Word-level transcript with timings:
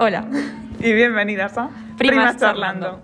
Hola. 0.00 0.28
Y 0.78 0.92
bienvenidas 0.92 1.58
a 1.58 1.70
Primas 1.96 2.36
Charlando. 2.36 3.02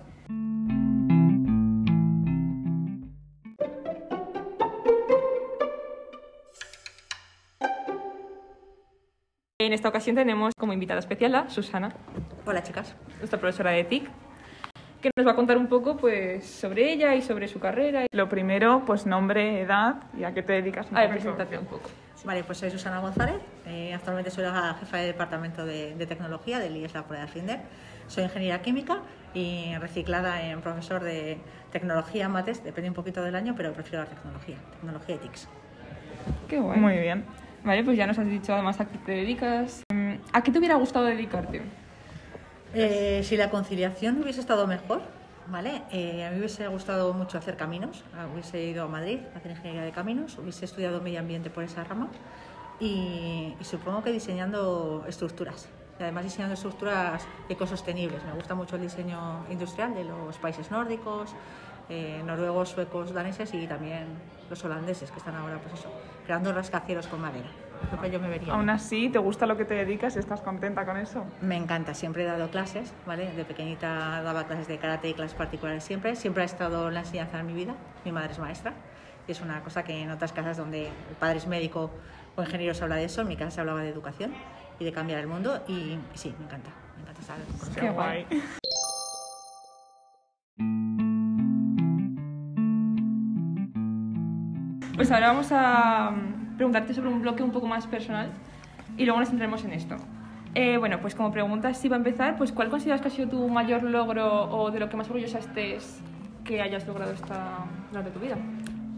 En 9.58 9.72
esta 9.72 9.88
ocasión 9.88 10.15
tenemos 10.15 10.53
como 10.57 10.72
invitada 10.72 11.01
especial 11.01 11.35
a 11.35 11.49
Susana, 11.49 11.93
Hola 12.47 12.62
chicas. 12.62 12.95
nuestra 13.19 13.40
profesora 13.40 13.72
de 13.72 13.83
TIC, 13.83 14.08
que 15.03 15.11
nos 15.17 15.26
va 15.26 15.33
a 15.33 15.37
contar 15.37 15.56
un 15.56 15.67
poco 15.67 15.97
pues, 15.97 16.47
sobre 16.47 16.92
ella 16.92 17.16
y 17.16 17.23
sobre 17.23 17.48
su 17.48 17.59
carrera. 17.59 18.06
Lo 18.12 18.29
primero, 18.29 18.84
pues 18.87 19.05
nombre, 19.05 19.61
edad 19.61 19.97
y 20.16 20.23
a 20.23 20.33
qué 20.33 20.45
te 20.45 20.52
dedicas. 20.52 20.87
A 20.92 21.01
ver, 21.01 21.11
preséntate 21.11 21.59
un 21.59 21.66
poco. 21.66 21.91
Vale, 22.24 22.45
pues 22.45 22.59
soy 22.59 22.70
Susana 22.70 23.01
González. 23.01 23.37
Eh, 23.66 23.92
actualmente 23.95 24.30
soy 24.30 24.45
la 24.45 24.77
jefa 24.79 24.98
de 24.98 25.07
departamento 25.07 25.65
de, 25.65 25.95
de 25.95 26.07
tecnología 26.07 26.59
del 26.59 26.77
IES 26.77 26.95
La 26.95 27.05
Prueba 27.05 27.25
de 27.25 27.30
Finder. 27.30 27.61
Soy 28.06 28.25
ingeniera 28.25 28.61
química 28.61 28.98
y 29.33 29.75
reciclada 29.79 30.43
en 30.43 30.61
profesor 30.61 31.02
de 31.02 31.39
tecnología, 31.73 32.29
mates, 32.29 32.62
depende 32.62 32.91
un 32.91 32.95
poquito 32.95 33.23
del 33.23 33.34
año, 33.34 33.55
pero 33.56 33.73
prefiero 33.73 34.05
la 34.05 34.11
tecnología, 34.11 34.56
tecnología 34.73 35.15
y 35.15 35.19
TICS. 35.19 35.48
Qué 36.48 36.59
guay. 36.59 36.79
Muy 36.79 36.98
bien. 36.98 37.25
Vale, 37.65 37.83
pues 37.83 37.97
ya 37.97 38.06
nos 38.06 38.19
has 38.19 38.27
dicho 38.27 38.53
además 38.53 38.79
a 38.80 38.87
qué 38.87 38.98
te 38.98 39.12
dedicas. 39.12 39.83
Mm, 39.92 40.15
¿A 40.33 40.42
qué 40.42 40.53
te 40.53 40.59
hubiera 40.59 40.75
gustado 40.75 41.06
dedicarte? 41.06 41.62
Eh, 42.75 43.23
si 43.25 43.37
la 43.37 43.48
conciliación 43.51 44.23
hubiese 44.23 44.41
estado 44.41 44.67
mejor, 44.67 45.01
¿vale? 45.47 45.83
Eh, 45.91 46.25
a 46.25 46.28
mí 46.28 46.34
me 46.34 46.41
hubiese 46.41 46.67
gustado 46.69 47.15
mucho 47.15 47.39
hacer 47.39 47.56
caminos. 47.56 48.05
Ah, 48.15 48.27
Hubiese 48.33 48.62
ido 48.62 48.84
a 48.84 48.89
Madrid 48.89 49.20
a 49.34 49.39
hacer 49.39 49.53
ingeniería 49.53 49.83
de 49.83 49.92
caminos, 49.92 50.37
hubiese 50.39 50.67
estudiado 50.67 51.01
medio 51.01 51.20
ambiente 51.20 51.48
por 51.48 51.65
esa 51.65 51.84
rama 51.84 52.09
y, 52.80 53.55
y 53.59 53.64
supongo 53.64 54.02
que 54.02 54.12
diseñando 54.12 55.05
estructuras. 55.09 55.69
Y 55.98 56.03
además 56.03 56.25
diseñando 56.25 56.55
estructuras 56.55 57.27
ecosostenibles. 57.48 58.25
Me 58.25 58.33
gusta 58.33 58.55
mucho 58.55 58.77
el 58.77 58.83
diseño 58.83 59.47
industrial 59.48 59.94
de 59.94 60.05
los 60.05 60.36
países 60.39 60.70
nórdicos, 60.70 61.34
eh, 61.89 62.22
noruegos, 62.25 62.70
suecos, 62.70 63.12
daneses 63.12 63.53
y 63.53 63.66
también 63.66 64.06
los 64.48 64.64
holandeses 64.64 65.11
que 65.11 65.19
están 65.19 65.34
ahora, 65.36 65.58
pues 65.58 65.81
eso, 65.81 65.92
creando 66.25 66.53
rascacielos 66.53 67.06
con 67.06 67.20
madera. 67.20 67.48
Creo 68.00 68.12
yo 68.12 68.20
me 68.20 68.28
vería. 68.28 68.55
Aún 68.55 68.70
así, 68.70 69.11
¿te 69.11 69.19
gusta 69.19 69.47
lo 69.47 69.56
que 69.56 69.64
te 69.64 69.75
dedicas 69.75 70.16
y 70.16 70.19
estás 70.19 70.41
contenta 70.41 70.86
con 70.86 70.97
eso? 70.97 71.25
Me 71.42 71.56
encanta, 71.56 71.92
siempre 71.92 72.22
he 72.22 72.27
dado 72.27 72.48
clases, 72.48 72.94
¿vale? 73.06 73.31
De 73.33 73.44
pequeñita 73.44 74.22
daba 74.22 74.44
clases 74.44 74.69
de 74.69 74.78
karate 74.78 75.11
y 75.11 75.14
clases 75.14 75.34
particulares 75.34 75.84
siempre. 75.84 76.16
Siempre 76.16 76.42
ha 76.42 76.47
estado 76.47 76.91
la 76.91 77.00
enseñanza 77.00 77.41
en 77.41 77.47
mi 77.47 77.53
vida. 77.53 77.75
Mi 78.05 78.12
madre 78.12 78.33
es 78.33 78.38
maestra 78.38 78.72
y 79.28 79.33
es 79.33 79.41
una 79.41 79.62
cosa 79.62 79.84
que 79.84 80.03
en 80.03 80.11
otras 80.11 80.33
casas 80.33 80.56
donde 80.56 80.86
el 80.86 81.16
padre 81.19 81.38
es 81.38 81.47
médico 81.47 81.91
o 82.37 82.43
ingeniero 82.43 82.75
se 82.75 82.83
habla 82.83 82.97
de 82.97 83.05
eso, 83.05 83.23
en 83.23 83.29
mi 83.29 83.37
casa 83.37 83.51
se 83.51 83.61
hablaba 83.61 83.83
de 83.83 83.89
educación 83.89 84.33
y 84.79 84.85
de 84.85 84.93
cambiar 84.93 85.21
el 85.21 85.27
mundo 85.27 85.63
y, 85.69 85.99
sí, 86.15 86.35
me 86.39 86.47
encanta, 86.47 86.71
me 86.97 87.03
encanta 87.03 87.21
estar 87.21 87.39
con 87.61 87.75
Qué 87.75 87.91
guay. 87.91 88.27
Pues 94.97 95.11
ahora 95.11 95.29
vamos 95.29 95.49
a 95.51 96.12
mm, 96.12 96.57
preguntarte 96.57 96.95
sobre 96.95 97.09
un 97.09 97.21
bloque 97.21 97.43
un 97.43 97.51
poco 97.51 97.67
más 97.67 97.87
personal 97.87 98.31
y 98.97 99.05
luego 99.05 99.21
nos 99.21 99.29
centraremos 99.29 99.65
en 99.65 99.73
esto. 99.73 99.97
Eh, 100.55 100.77
bueno, 100.79 101.01
pues 101.01 101.17
como 101.17 101.33
pregunta, 101.33 101.75
si 101.75 101.89
va 101.89 101.97
a 101.97 101.99
empezar, 101.99 102.37
pues 102.37 102.53
¿cuál 102.53 102.71
consideras 102.71 103.01
que 103.01 103.09
ha 103.09 103.11
sido 103.11 103.29
tu 103.29 103.49
mayor 103.49 103.83
logro 103.83 104.45
o 104.51 104.71
de 104.71 104.79
lo 104.79 104.89
que 104.89 104.97
más 104.97 105.09
orgullosa 105.09 105.41
estés 105.41 106.01
que 106.45 106.62
hayas 106.62 106.87
logrado 106.87 107.12
esta 107.12 107.59
durante 107.91 108.12
tu 108.12 108.21
vida? 108.21 108.37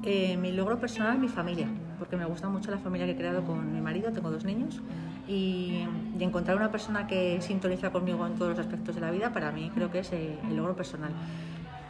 Eh, 0.03 0.37
mi 0.37 0.53
logro 0.53 0.79
personal, 0.79 1.19
mi 1.19 1.29
familia, 1.29 1.67
porque 1.99 2.17
me 2.17 2.25
gusta 2.25 2.49
mucho 2.49 2.71
la 2.71 2.79
familia 2.79 3.07
que 3.07 3.13
he 3.13 3.17
creado 3.17 3.45
con 3.45 3.73
mi 3.73 3.81
marido, 3.81 4.13
tengo 4.13 4.31
dos 4.31 4.45
niños, 4.45 4.81
y, 5.29 5.85
y 6.19 6.25
encontrar 6.25 6.57
una 6.57 6.71
persona 6.71 7.07
que 7.07 7.41
sintoniza 7.41 7.91
conmigo 7.91 8.27
en 8.27 8.35
todos 8.35 8.51
los 8.51 8.59
aspectos 8.59 8.95
de 8.95 9.01
la 9.01 9.11
vida, 9.11 9.33
para 9.33 9.51
mí 9.51 9.71
creo 9.75 9.91
que 9.91 10.01
es 10.01 10.13
eh, 10.13 10.39
el 10.49 10.57
logro 10.57 10.77
personal. 10.77 11.11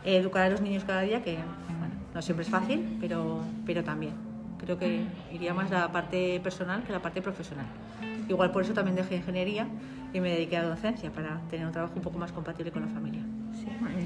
Educar 0.04 0.42
a 0.42 0.48
los 0.48 0.60
niños 0.60 0.84
cada 0.84 1.02
día, 1.02 1.22
que 1.22 1.34
bueno, 1.78 1.94
no 2.14 2.22
siempre 2.22 2.44
es 2.44 2.50
fácil, 2.50 2.96
pero, 3.00 3.40
pero 3.64 3.82
también. 3.82 4.14
Creo 4.58 4.78
que 4.78 5.04
iría 5.32 5.52
más 5.52 5.70
la 5.70 5.92
parte 5.92 6.40
personal 6.40 6.82
que 6.82 6.92
la 6.92 7.00
parte 7.00 7.20
profesional. 7.20 7.66
Igual 8.28 8.50
por 8.52 8.62
eso 8.62 8.72
también 8.72 8.96
dejé 8.96 9.16
ingeniería 9.16 9.66
y 10.12 10.20
me 10.20 10.30
dediqué 10.30 10.56
a 10.56 10.62
la 10.62 10.68
docencia, 10.70 11.10
para 11.10 11.40
tener 11.50 11.66
un 11.66 11.72
trabajo 11.72 11.94
un 11.96 12.02
poco 12.02 12.18
más 12.18 12.32
compatible 12.32 12.72
con 12.72 12.82
la 12.82 12.88
familia. 12.88 13.22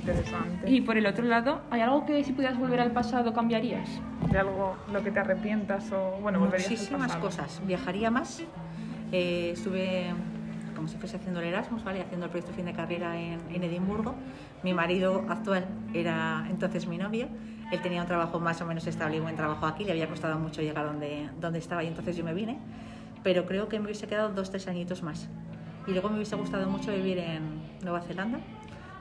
Interesante. 0.01 0.71
Y 0.71 0.81
por 0.81 0.97
el 0.97 1.07
otro 1.07 1.25
lado, 1.25 1.61
¿hay 1.71 1.81
algo 1.81 2.05
que 2.07 2.23
si 2.25 2.33
pudieras 2.33 2.59
volver 2.59 2.81
al 2.81 2.93
pasado 2.93 3.33
cambiarías? 3.33 3.89
¿De 4.31 4.39
algo 4.39 4.77
lo 4.93 5.03
que 5.03 5.11
te 5.11 5.21
arrepientas 5.21 5.91
o, 5.93 6.19
bueno, 6.21 6.39
volverías 6.39 6.67
al 6.69 6.73
Muchísimas 6.77 7.07
pasado? 7.09 7.21
cosas. 7.25 7.63
Viajaría 7.67 8.11
más. 8.11 8.43
Eh, 9.13 9.51
estuve 9.53 10.13
como 10.75 10.89
si 10.89 10.97
fuese 10.97 11.17
haciendo 11.17 11.41
el 11.41 11.49
Erasmus, 11.49 11.85
¿vale? 11.85 12.01
haciendo 12.01 12.27
el 12.27 12.31
proyecto 12.31 12.55
fin 12.55 12.65
de 12.65 12.73
carrera 12.73 13.21
en, 13.21 13.39
en 13.51 13.63
Edimburgo. 13.65 14.15
Mi 14.63 14.73
marido 14.73 15.25
actual 15.29 15.67
era 15.93 16.47
entonces 16.49 16.87
mi 16.87 16.97
novio. 16.97 17.29
Él 17.71 17.81
tenía 17.83 18.01
un 18.01 18.07
trabajo 18.07 18.41
más 18.41 18.61
o 18.63 18.67
menos 18.67 18.87
estable 18.87 19.19
y 19.19 19.21
buen 19.21 19.37
trabajo 19.37 19.67
aquí. 19.67 19.85
Le 19.85 19.93
había 19.93 20.09
costado 20.09 20.39
mucho 20.39 20.63
llegar 20.63 20.87
donde, 20.87 21.29
donde 21.41 21.59
estaba 21.59 21.85
y 21.85 21.87
entonces 21.87 22.17
yo 22.17 22.25
me 22.25 22.33
vine. 22.35 22.59
Pero 23.23 23.45
creo 23.45 23.69
que 23.69 23.79
me 23.79 23.85
hubiese 23.87 24.07
quedado 24.07 24.31
dos, 24.31 24.51
tres 24.51 24.67
añitos 24.69 25.03
más. 25.03 25.29
Y 25.87 25.93
luego 25.93 26.09
me 26.09 26.17
hubiese 26.17 26.37
gustado 26.37 26.69
mucho 26.69 26.93
vivir 26.93 27.19
en 27.19 27.61
Nueva 27.83 28.01
Zelanda, 28.01 28.39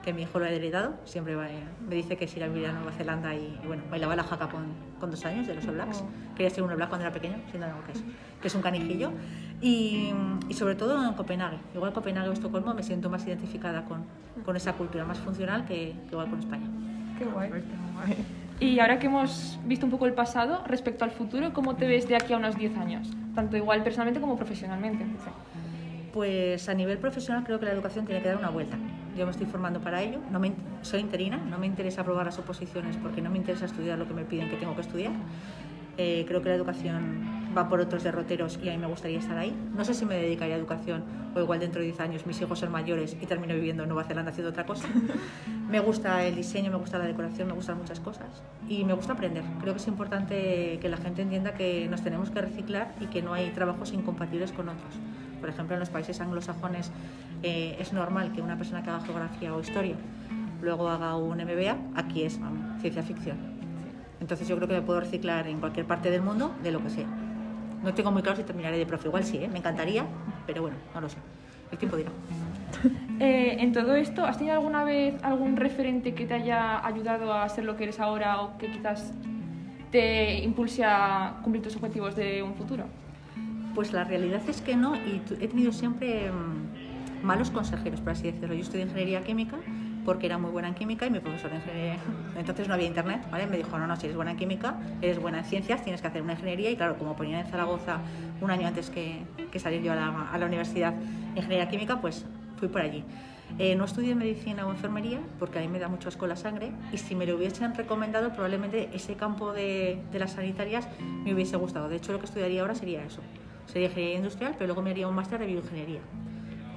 que 0.03 0.13
mi 0.13 0.21
hijo 0.23 0.39
lo 0.39 0.45
ha 0.45 0.49
heredado. 0.49 0.93
Siempre 1.05 1.35
va- 1.35 1.47
me 1.87 1.95
dice 1.95 2.15
que 2.17 2.27
si 2.27 2.37
ir 2.37 2.43
a 2.43 2.47
vivir 2.47 2.67
a 2.67 2.73
Nueva 2.73 2.91
Zelanda 2.91 3.33
y, 3.35 3.59
y 3.63 3.67
bueno, 3.67 3.83
bailaba 3.91 4.15
la 4.15 4.23
jaca 4.23 4.47
con, 4.49 4.65
con 4.99 5.11
dos 5.11 5.25
años 5.25 5.45
de 5.47 5.55
los 5.55 5.67
All 5.67 5.75
Blacks. 5.75 6.03
Quería 6.35 6.49
ser 6.49 6.63
un 6.63 6.69
All 6.69 6.75
Black 6.77 6.89
cuando 6.89 7.05
era 7.05 7.13
pequeño, 7.13 7.35
siendo 7.49 7.67
algo 7.67 7.83
que 7.85 7.91
es, 7.93 8.03
que 8.41 8.47
es 8.47 8.55
un 8.55 8.61
canijillo. 8.61 9.11
Y, 9.61 10.11
y 10.47 10.53
sobre 10.53 10.75
todo 10.75 11.03
en 11.05 11.13
Copenhague. 11.13 11.57
Igual 11.75 11.91
Copenhague 11.93 12.29
o 12.29 12.33
Estocolmo 12.33 12.73
me 12.73 12.83
siento 12.83 13.09
más 13.09 13.25
identificada 13.27 13.83
con, 13.85 14.03
con 14.45 14.55
esa 14.55 14.73
cultura 14.73 15.03
más 15.05 15.19
funcional 15.19 15.65
que, 15.65 15.93
que 16.07 16.11
igual 16.11 16.29
con 16.29 16.39
España. 16.39 16.67
Qué 17.17 17.25
guay. 17.25 17.49
Qué 17.49 17.57
guay. 17.59 18.25
Y 18.61 18.79
ahora 18.79 18.99
que 18.99 19.07
hemos 19.07 19.57
visto 19.65 19.85
un 19.85 19.91
poco 19.91 20.05
el 20.05 20.13
pasado, 20.13 20.63
respecto 20.67 21.03
al 21.05 21.11
futuro, 21.11 21.53
¿cómo 21.53 21.75
te 21.75 21.87
ves 21.87 22.07
de 22.07 22.15
aquí 22.15 22.33
a 22.33 22.37
unos 22.37 22.57
10 22.57 22.77
años? 22.77 23.09
Tanto 23.35 23.55
igual 23.57 23.83
personalmente 23.83 24.19
como 24.21 24.35
profesionalmente. 24.37 25.05
Pues 26.13 26.67
a 26.69 26.73
nivel 26.73 26.97
profesional 26.97 27.43
creo 27.43 27.59
que 27.59 27.65
la 27.65 27.71
educación 27.71 28.05
tiene 28.05 28.21
que 28.21 28.29
dar 28.29 28.37
una 28.37 28.49
vuelta. 28.49 28.77
Yo 29.19 29.25
me 29.25 29.31
estoy 29.31 29.47
formando 29.47 29.81
para 29.81 30.01
ello. 30.01 30.19
No 30.31 30.39
me, 30.39 30.53
soy 30.81 31.01
interina, 31.01 31.35
no 31.35 31.57
me 31.57 31.65
interesa 31.65 32.03
aprobar 32.03 32.25
las 32.25 32.39
oposiciones 32.39 32.95
porque 32.95 33.21
no 33.21 33.29
me 33.29 33.37
interesa 33.37 33.65
estudiar 33.65 33.99
lo 33.99 34.07
que 34.07 34.13
me 34.13 34.23
piden 34.23 34.49
que 34.49 34.55
tengo 34.55 34.73
que 34.75 34.81
estudiar. 34.81 35.11
Eh, 35.97 36.23
creo 36.25 36.41
que 36.41 36.47
la 36.47 36.55
educación 36.55 37.51
va 37.55 37.67
por 37.67 37.81
otros 37.81 38.01
derroteros 38.05 38.57
y 38.63 38.69
a 38.69 38.71
mí 38.71 38.77
me 38.77 38.87
gustaría 38.87 39.19
estar 39.19 39.37
ahí. 39.37 39.53
No 39.75 39.83
sé 39.83 39.93
si 39.93 40.05
me 40.05 40.15
dedicaría 40.15 40.55
a 40.55 40.57
educación 40.57 41.03
o 41.35 41.41
igual 41.41 41.59
dentro 41.59 41.81
de 41.81 41.87
10 41.87 41.99
años 41.99 42.25
mis 42.25 42.39
hijos 42.39 42.59
son 42.59 42.71
mayores 42.71 43.17
y 43.19 43.25
termino 43.25 43.53
viviendo 43.55 43.83
en 43.83 43.89
Nueva 43.89 44.05
Zelanda 44.05 44.31
haciendo 44.31 44.51
otra 44.51 44.65
cosa. 44.65 44.87
me 45.69 45.81
gusta 45.81 46.23
el 46.23 46.35
diseño, 46.35 46.71
me 46.71 46.77
gusta 46.77 46.97
la 46.97 47.05
decoración, 47.05 47.49
me 47.49 47.53
gustan 47.55 47.77
muchas 47.77 47.99
cosas 47.99 48.41
y 48.69 48.85
me 48.85 48.93
gusta 48.93 49.11
aprender. 49.11 49.43
Creo 49.59 49.73
que 49.73 49.81
es 49.81 49.87
importante 49.89 50.79
que 50.81 50.87
la 50.87 50.95
gente 50.95 51.23
entienda 51.23 51.55
que 51.55 51.89
nos 51.89 52.01
tenemos 52.01 52.29
que 52.29 52.39
reciclar 52.39 52.95
y 53.01 53.07
que 53.07 53.21
no 53.21 53.33
hay 53.33 53.49
trabajos 53.49 53.91
incompatibles 53.91 54.53
con 54.53 54.69
otros. 54.69 54.93
Por 55.39 55.49
ejemplo, 55.49 55.75
en 55.75 55.79
los 55.79 55.89
países 55.89 56.19
anglosajones 56.21 56.91
eh, 57.43 57.77
es 57.79 57.93
normal 57.93 58.31
que 58.33 58.41
una 58.41 58.57
persona 58.57 58.83
que 58.83 58.89
haga 58.89 59.01
geografía 59.01 59.53
o 59.53 59.59
historia 59.59 59.95
luego 60.61 60.89
haga 60.89 61.15
un 61.15 61.37
MBA, 61.37 61.77
aquí 61.95 62.23
es 62.23 62.39
ciencia 62.81 63.03
ficción. 63.03 63.37
Entonces 64.19 64.47
yo 64.47 64.55
creo 64.57 64.67
que 64.67 64.75
me 64.75 64.81
puedo 64.81 64.99
reciclar 64.99 65.47
en 65.47 65.59
cualquier 65.59 65.85
parte 65.85 66.11
del 66.11 66.21
mundo 66.21 66.53
de 66.61 66.71
lo 66.71 66.83
que 66.83 66.89
sea. 66.89 67.07
No 67.83 67.93
tengo 67.93 68.11
muy 68.11 68.21
claro 68.21 68.37
si 68.37 68.43
terminaré 68.43 68.77
de 68.77 68.85
profe, 68.85 69.07
igual 69.07 69.23
sí, 69.23 69.37
¿eh? 69.37 69.47
me 69.47 69.59
encantaría, 69.59 70.05
pero 70.45 70.61
bueno, 70.63 70.77
no 70.93 71.01
lo 71.01 71.09
sé. 71.09 71.17
El 71.71 71.77
tiempo 71.77 71.97
dirá. 71.97 72.11
Eh, 73.21 73.57
en 73.59 73.73
todo 73.73 73.95
esto, 73.95 74.23
¿has 74.23 74.37
tenido 74.37 74.55
alguna 74.55 74.85
vez 74.85 75.21
algún 75.23 75.57
referente 75.57 76.13
que 76.13 76.25
te 76.25 76.35
haya 76.35 76.85
ayudado 76.87 77.33
a 77.33 77.49
ser 77.49 77.65
lo 77.65 77.75
que 77.75 77.83
eres 77.83 77.99
ahora 77.99 78.39
o 78.39 78.57
que 78.57 78.71
quizás 78.71 79.11
te 79.91 80.41
impulse 80.41 80.85
a 80.85 81.41
cumplir 81.43 81.61
tus 81.61 81.75
objetivos 81.75 82.15
de 82.15 82.41
un 82.41 82.55
futuro? 82.55 82.85
Pues 83.75 83.93
la 83.93 84.03
realidad 84.03 84.41
es 84.47 84.61
que 84.61 84.75
no, 84.75 84.95
y 84.95 85.21
he 85.39 85.47
tenido 85.47 85.71
siempre 85.71 86.31
mm, 86.31 87.25
malos 87.25 87.49
consejeros, 87.51 88.01
por 88.01 88.11
así 88.11 88.31
decirlo. 88.31 88.53
Yo 88.55 88.61
estudié 88.61 88.83
ingeniería 88.83 89.21
química 89.23 89.57
porque 90.05 90.25
era 90.25 90.37
muy 90.37 90.51
buena 90.51 90.69
en 90.69 90.75
química 90.75 91.05
y 91.05 91.11
mi 91.11 91.19
profesor 91.19 91.51
de 91.51 91.57
ingeniería, 91.57 91.97
entonces 92.37 92.67
no 92.67 92.73
había 92.73 92.87
internet, 92.87 93.21
¿vale? 93.31 93.47
Me 93.47 93.57
dijo, 93.57 93.77
no, 93.77 93.85
no, 93.85 93.95
si 93.95 94.05
eres 94.05 94.15
buena 94.15 94.31
en 94.31 94.37
química, 94.37 94.75
eres 95.01 95.19
buena 95.19 95.39
en 95.39 95.45
ciencias, 95.45 95.83
tienes 95.83 96.01
que 96.01 96.07
hacer 96.07 96.21
una 96.21 96.33
ingeniería 96.33 96.71
y 96.71 96.75
claro, 96.75 96.97
como 96.97 97.15
ponía 97.15 97.39
en 97.39 97.47
Zaragoza 97.47 97.99
un 98.41 98.49
año 98.49 98.67
antes 98.67 98.89
que, 98.89 99.21
que 99.51 99.59
salir 99.59 99.81
yo 99.83 99.91
a 99.91 99.95
la, 99.95 100.29
a 100.31 100.37
la 100.37 100.45
universidad 100.45 100.93
ingeniería 101.35 101.69
química, 101.69 102.01
pues 102.01 102.25
fui 102.57 102.69
por 102.69 102.81
allí. 102.81 103.03
Eh, 103.57 103.75
no 103.75 103.85
estudié 103.85 104.13
medicina 104.13 104.67
o 104.67 104.71
enfermería 104.71 105.19
porque 105.39 105.57
a 105.57 105.61
mí 105.61 105.67
me 105.67 105.79
da 105.79 105.87
mucho 105.87 106.07
asco 106.07 106.27
la 106.27 106.35
sangre 106.35 106.71
y 106.91 106.97
si 106.97 107.15
me 107.15 107.25
lo 107.25 107.35
hubiesen 107.35 107.73
recomendado 107.73 108.31
probablemente 108.31 108.89
ese 108.93 109.15
campo 109.15 109.53
de 109.53 109.99
las 110.13 110.33
sanitarias 110.33 110.87
me 111.01 111.33
hubiese 111.33 111.57
gustado. 111.57 111.89
De 111.89 111.95
hecho 111.95 112.11
lo 112.11 112.19
que 112.19 112.25
estudiaría 112.25 112.61
ahora 112.61 112.75
sería 112.75 113.03
eso. 113.03 113.21
Sería 113.71 113.87
ingeniería 113.87 114.17
industrial, 114.17 114.53
pero 114.57 114.67
luego 114.67 114.81
me 114.81 114.89
haría 114.89 115.07
un 115.07 115.13
máster 115.13 115.39
de 115.39 115.45
bioingeniería, 115.45 116.01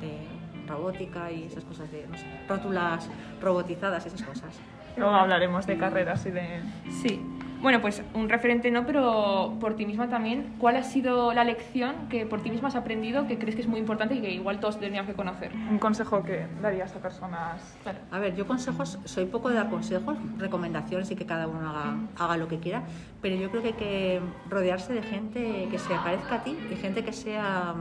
de 0.03 0.69
robótica 0.69 1.33
y 1.33 1.45
esas 1.45 1.65
cosas 1.65 1.91
de, 1.91 2.07
no 2.07 2.19
sé, 2.19 2.27
rótulas 2.47 3.09
robotizadas, 3.41 4.05
esas 4.05 4.23
cosas. 4.23 4.61
Luego 4.99 5.15
hablaremos 5.15 5.67
de 5.67 5.79
carreras 5.79 6.27
y 6.27 6.33
de... 6.33 6.63
Sí. 6.91 7.25
Bueno, 7.63 7.81
pues 7.81 8.03
un 8.15 8.29
referente 8.29 8.73
no, 8.73 8.85
pero 8.85 9.57
por 9.61 9.77
ti 9.77 9.87
misma 9.87 10.09
también. 10.09 10.55
¿Cuál 10.59 10.75
ha 10.75 10.83
sido 10.83 11.33
la 11.33 11.45
lección 11.45 12.09
que 12.11 12.27
por 12.27 12.43
ti 12.43 12.51
misma 12.51 12.69
has 12.69 12.75
aprendido 12.75 13.29
que 13.29 13.39
crees 13.39 13.55
que 13.55 13.63
es 13.63 13.69
muy 13.69 13.79
importante 13.79 14.17
y 14.17 14.21
que 14.21 14.33
igual 14.33 14.59
todos 14.59 14.81
tendríamos 14.81 15.09
que 15.09 15.15
conocer? 15.15 15.53
Un 15.71 15.79
consejo 15.79 16.25
que 16.25 16.47
darías 16.61 16.95
a 16.97 16.99
personas. 16.99 17.77
Claro. 17.85 18.01
A 18.11 18.19
ver, 18.19 18.35
yo 18.35 18.49
consejos, 18.49 18.99
soy 19.05 19.27
poco 19.27 19.49
de 19.49 19.55
dar 19.55 19.71
consejos, 19.71 20.19
recomendaciones 20.39 21.09
y 21.13 21.15
que 21.15 21.25
cada 21.25 21.47
uno 21.47 21.71
haga, 21.71 21.97
haga 22.19 22.37
lo 22.37 22.49
que 22.49 22.59
quiera, 22.59 22.83
pero 23.21 23.37
yo 23.37 23.49
creo 23.51 23.63
que 23.63 23.69
hay 23.69 23.75
que 23.75 24.21
rodearse 24.51 24.93
de 24.93 25.03
gente 25.03 25.69
que 25.71 25.79
se 25.79 25.95
parezca 25.95 26.37
a 26.37 26.43
ti 26.43 26.59
y 26.69 26.75
gente 26.75 27.05
que 27.05 27.13
sea 27.13 27.75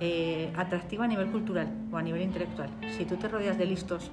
eh, 0.00 0.50
atractiva 0.56 1.04
a 1.04 1.08
nivel 1.08 1.26
cultural 1.26 1.68
o 1.92 1.98
a 1.98 2.02
nivel 2.02 2.22
intelectual. 2.22 2.70
Si 2.96 3.04
tú 3.04 3.16
te 3.16 3.28
rodeas 3.28 3.58
de 3.58 3.66
listos 3.66 4.10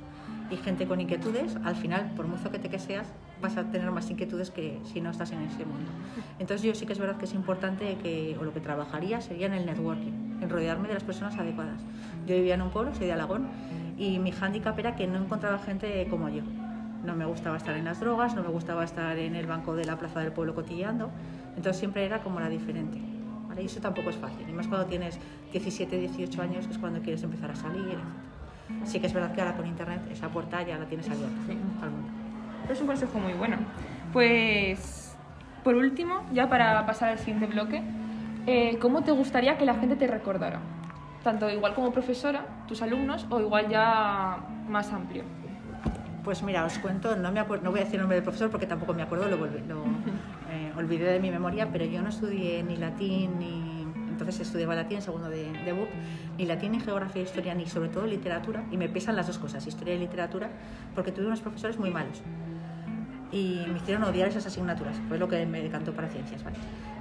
y 0.52 0.58
gente 0.58 0.86
con 0.88 1.00
inquietudes, 1.00 1.56
al 1.64 1.78
final, 1.78 2.12
por 2.18 2.28
mucho 2.28 2.52
que 2.52 2.60
te 2.60 2.70
que 2.70 2.80
seas, 2.80 3.08
vas 3.42 3.58
a 3.58 3.64
tener 3.66 3.90
más 3.92 4.10
inquietudes 4.10 4.52
que 4.52 4.80
si 4.84 5.02
no 5.02 5.10
estás 5.10 5.32
en 5.32 5.42
ese 5.42 5.66
mundo. 5.66 5.92
Entonces 6.40 6.66
yo 6.66 6.76
sí 6.76 6.86
que 6.86 6.94
es 6.94 7.00
verdad 7.00 7.18
que 7.18 7.26
es 7.26 7.34
importante 7.34 7.98
que, 8.02 8.38
o 8.40 8.44
lo 8.44 8.54
que 8.54 8.60
trabajaría 8.60 9.22
sería 9.22 9.48
en 9.48 9.54
el 9.54 9.66
networking, 9.66 10.42
en 10.42 10.50
rodearme 10.50 10.88
de 10.88 10.94
las 10.96 11.04
personas 11.04 11.38
adecuadas. 11.38 11.82
Yo 12.28 12.36
vivía 12.36 12.56
en 12.56 12.62
un 12.62 12.70
pueblo, 12.70 12.94
soy 12.94 13.08
de 13.08 13.14
Alagón, 13.14 13.48
y 13.98 14.20
mi 14.20 14.32
hándicap 14.32 14.78
era 14.80 14.96
que 14.96 15.08
no 15.08 15.18
encontraba 15.18 15.60
gente 15.60 16.08
como 16.10 16.30
yo. 16.30 16.44
No 17.04 17.16
me 17.16 17.26
gustaba 17.26 17.58
estar 17.58 17.76
en 17.76 17.86
las 17.86 18.00
drogas, 18.00 18.36
no 18.36 18.44
me 18.44 18.50
gustaba 18.50 18.84
estar 18.84 19.18
en 19.18 19.36
el 19.36 19.48
banco 19.48 19.76
de 19.76 19.86
la 19.86 19.98
plaza 19.98 20.20
del 20.20 20.32
pueblo 20.32 20.54
cotilleando, 20.54 21.10
entonces 21.56 21.78
siempre 21.78 22.06
era 22.06 22.22
como 22.22 22.40
la 22.40 22.50
diferente. 22.50 23.00
¿vale? 23.48 23.64
Y 23.64 23.66
eso 23.66 23.80
tampoco 23.80 24.10
es 24.10 24.18
fácil, 24.18 24.48
y 24.50 24.54
más 24.54 24.68
cuando 24.68 24.88
tienes 24.88 25.18
17, 25.52 25.98
18 25.98 26.42
años, 26.42 26.68
que 26.68 26.74
es 26.74 26.78
cuando 26.78 27.02
quieres 27.02 27.24
empezar 27.24 27.52
a 27.52 27.56
salir, 27.56 27.84
etc. 27.90 28.86
Sí 28.86 29.00
que 29.00 29.08
es 29.08 29.14
verdad 29.14 29.34
que 29.34 29.42
ahora 29.42 29.56
con 29.58 29.66
internet 29.66 30.02
esa 30.12 30.30
puerta 30.30 30.62
ya 30.62 30.78
la 30.78 30.86
tienes 30.86 31.10
abierta 31.10 31.36
al 31.82 31.90
mundo. 31.90 32.19
Es 32.70 32.80
un 32.82 32.88
consejo 32.88 33.18
muy 33.20 33.34
bueno. 33.34 33.58
Pues, 34.14 35.16
por 35.64 35.76
último, 35.76 36.22
ya 36.34 36.50
para 36.50 36.86
pasar 36.86 37.10
al 37.10 37.20
siguiente 37.20 37.48
bloque, 37.48 37.82
eh, 38.48 38.78
¿cómo 38.80 39.04
te 39.04 39.12
gustaría 39.12 39.58
que 39.58 39.66
la 39.66 39.76
gente 39.76 39.96
te 39.96 40.08
recordara? 40.08 40.60
Tanto 41.24 41.50
igual 41.50 41.74
como 41.74 41.92
profesora, 41.92 42.46
tus 42.68 42.82
alumnos, 42.82 43.26
o 43.30 43.40
igual 43.40 43.68
ya 43.70 44.38
más 44.68 44.92
amplio. 44.94 45.24
Pues 46.24 46.44
mira, 46.44 46.64
os 46.66 46.78
cuento, 46.80 47.16
no, 47.16 47.32
me 47.32 47.40
acuerdo, 47.40 47.64
no 47.66 47.72
voy 47.72 47.80
a 47.80 47.84
decir 47.84 47.96
el 47.96 48.02
nombre 48.02 48.16
del 48.18 48.24
profesor 48.24 48.50
porque 48.52 48.68
tampoco 48.68 48.94
me 48.94 49.02
acuerdo, 49.02 49.28
lo, 49.30 49.38
volví- 49.38 49.66
lo, 49.68 49.84
eh, 50.52 50.72
olvidé 50.78 51.12
de 51.12 51.20
mi 51.20 51.32
memoria, 51.32 51.68
pero 51.72 51.86
yo 51.86 52.02
no 52.02 52.10
estudié 52.10 52.62
ni 52.64 52.78
latín 52.78 53.40
ni... 53.40 53.80
Entonces 54.10 54.42
estudiaba 54.42 54.76
latín 54.76 54.98
en 54.98 55.02
segundo 55.02 55.30
de, 55.30 55.50
de 55.64 55.72
BUP, 55.72 55.88
ni 56.38 56.46
latín, 56.46 56.74
ni 56.74 56.82
geografía, 56.82 57.22
historia, 57.24 57.56
ni 57.56 57.66
sobre 57.68 57.88
todo 57.88 58.06
literatura, 58.06 58.64
y 58.70 58.76
me 58.76 58.90
pesan 58.90 59.16
las 59.16 59.28
dos 59.28 59.38
cosas, 59.40 59.66
historia 59.66 59.96
y 59.96 59.98
literatura, 59.98 60.50
porque 60.94 61.14
tuve 61.14 61.26
unos 61.28 61.40
profesores 61.40 61.80
muy 61.80 61.90
malos 61.90 62.22
y 63.32 63.66
me 63.68 63.78
hicieron 63.78 64.04
odiar 64.04 64.28
esas 64.28 64.46
asignaturas, 64.46 64.96
fue 65.08 65.18
lo 65.18 65.28
que 65.28 65.46
me 65.46 65.62
decantó 65.62 65.94
para 65.94 66.10
ciencias. 66.10 66.44
¿vale? 66.44 66.58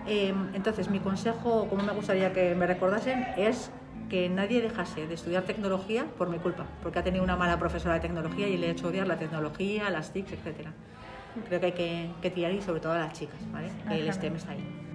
Eh, 0.06 0.34
entonces, 0.54 0.90
mi 0.90 1.00
consejo, 1.00 1.68
como 1.68 1.82
me 1.82 1.92
gustaría 1.92 2.32
que 2.32 2.54
me 2.54 2.66
recordasen, 2.66 3.26
es 3.36 3.70
que 4.08 4.28
nadie 4.28 4.62
dejase 4.62 5.06
de 5.06 5.14
estudiar 5.14 5.42
tecnología 5.44 6.06
por 6.16 6.30
mi 6.30 6.38
culpa, 6.38 6.66
porque 6.82 6.98
ha 6.98 7.04
tenido 7.04 7.22
una 7.22 7.36
mala 7.36 7.58
profesora 7.58 7.94
de 7.94 8.00
tecnología 8.00 8.48
y 8.48 8.56
le 8.56 8.68
he 8.68 8.70
hecho 8.70 8.88
odiar 8.88 9.06
la 9.06 9.18
tecnología, 9.18 9.90
las 9.90 10.12
TICs, 10.12 10.32
etc. 10.32 10.68
Creo 11.46 11.60
que 11.60 11.66
hay 11.66 11.72
que, 11.72 12.10
que 12.22 12.30
tirar 12.30 12.52
y 12.52 12.62
sobre 12.62 12.80
todo 12.80 12.92
a 12.92 12.98
las 12.98 13.12
chicas, 13.12 13.38
¿vale? 13.52 13.70
que 13.86 14.00
el. 14.00 14.12
STEM 14.12 14.36
está 14.36 14.52
ahí. 14.52 14.87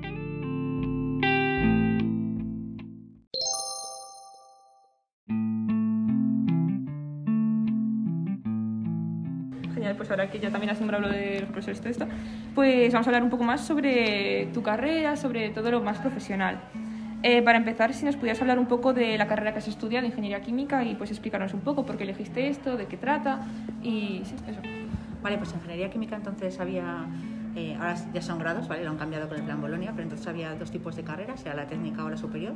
Genial, 9.83 9.97
pues 9.97 10.09
ahora 10.11 10.31
que 10.31 10.39
ya 10.39 10.49
también 10.49 10.69
has 10.69 10.79
nombrado 10.79 11.03
lo 11.03 11.09
de 11.09 11.41
los 11.41 11.49
profesores 11.49 11.79
y 11.79 11.81
todo 11.81 11.89
esto, 11.89 12.07
pues 12.55 12.93
vamos 12.93 13.05
a 13.05 13.09
hablar 13.09 13.21
un 13.21 13.29
poco 13.29 13.43
más 13.43 13.59
sobre 13.59 14.45
tu 14.53 14.63
carrera, 14.63 15.17
sobre 15.17 15.49
todo 15.49 15.71
lo 15.71 15.81
más 15.81 15.97
profesional. 15.97 16.61
Eh, 17.21 17.41
para 17.41 17.57
empezar, 17.57 17.93
si 17.93 18.05
nos 18.05 18.15
pudieras 18.15 18.39
hablar 18.39 18.59
un 18.59 18.67
poco 18.67 18.93
de 18.93 19.17
la 19.17 19.27
carrera 19.27 19.51
que 19.51 19.59
has 19.59 19.67
estudiado, 19.67 20.05
Ingeniería 20.05 20.41
Química, 20.41 20.85
y 20.85 20.95
pues 20.95 21.11
explicarnos 21.11 21.53
un 21.53 21.59
poco 21.59 21.85
por 21.85 21.97
qué 21.97 22.03
elegiste 22.03 22.47
esto, 22.47 22.77
de 22.77 22.85
qué 22.85 22.95
trata, 22.95 23.41
y 23.81 24.21
sí, 24.23 24.35
eso. 24.47 24.61
Vale, 25.21 25.37
pues 25.37 25.53
ingeniería 25.53 25.89
química 25.89 26.15
entonces 26.15 26.57
había, 26.61 27.05
eh, 27.57 27.75
ahora 27.77 27.95
ya 28.13 28.21
son 28.21 28.39
grados, 28.39 28.69
¿vale? 28.69 28.85
Lo 28.85 28.91
han 28.91 28.97
cambiado 28.97 29.27
con 29.27 29.37
el 29.37 29.43
plan 29.43 29.59
Bolonia, 29.59 29.91
pero 29.91 30.03
entonces 30.03 30.25
había 30.27 30.55
dos 30.55 30.71
tipos 30.71 30.95
de 30.95 31.03
carreras, 31.03 31.45
era 31.45 31.55
la 31.55 31.67
técnica 31.67 32.05
o 32.05 32.09
la 32.09 32.15
superior. 32.15 32.53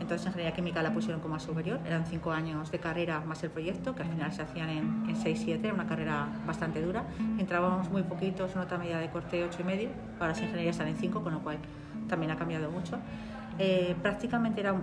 Entonces 0.00 0.26
ingeniería 0.26 0.54
química 0.54 0.82
la 0.82 0.92
pusieron 0.92 1.20
como 1.20 1.36
a 1.36 1.40
superior, 1.40 1.78
eran 1.86 2.06
cinco 2.06 2.32
años 2.32 2.70
de 2.70 2.78
carrera 2.78 3.20
más 3.20 3.42
el 3.44 3.50
proyecto, 3.50 3.94
que 3.94 4.02
al 4.02 4.08
final 4.08 4.32
se 4.32 4.42
hacían 4.42 4.70
en, 4.70 5.04
en 5.08 5.16
6-7, 5.16 5.64
era 5.64 5.74
una 5.74 5.86
carrera 5.86 6.26
bastante 6.46 6.80
dura. 6.82 7.04
Entrábamos 7.38 7.90
muy 7.90 8.02
poquitos, 8.02 8.56
nota 8.56 8.78
media 8.78 8.98
de 8.98 9.10
corte 9.10 9.44
ocho 9.44 9.58
y 9.60 9.64
medio, 9.64 9.90
ahora 10.14 10.28
las 10.28 10.40
ingenierías 10.40 10.74
están 10.74 10.88
en 10.88 10.96
5, 10.96 11.22
con 11.22 11.34
lo 11.34 11.40
cual 11.40 11.58
también 12.08 12.32
ha 12.32 12.36
cambiado 12.36 12.70
mucho. 12.70 12.98
Eh, 13.58 13.94
prácticamente 14.00 14.60
era 14.60 14.74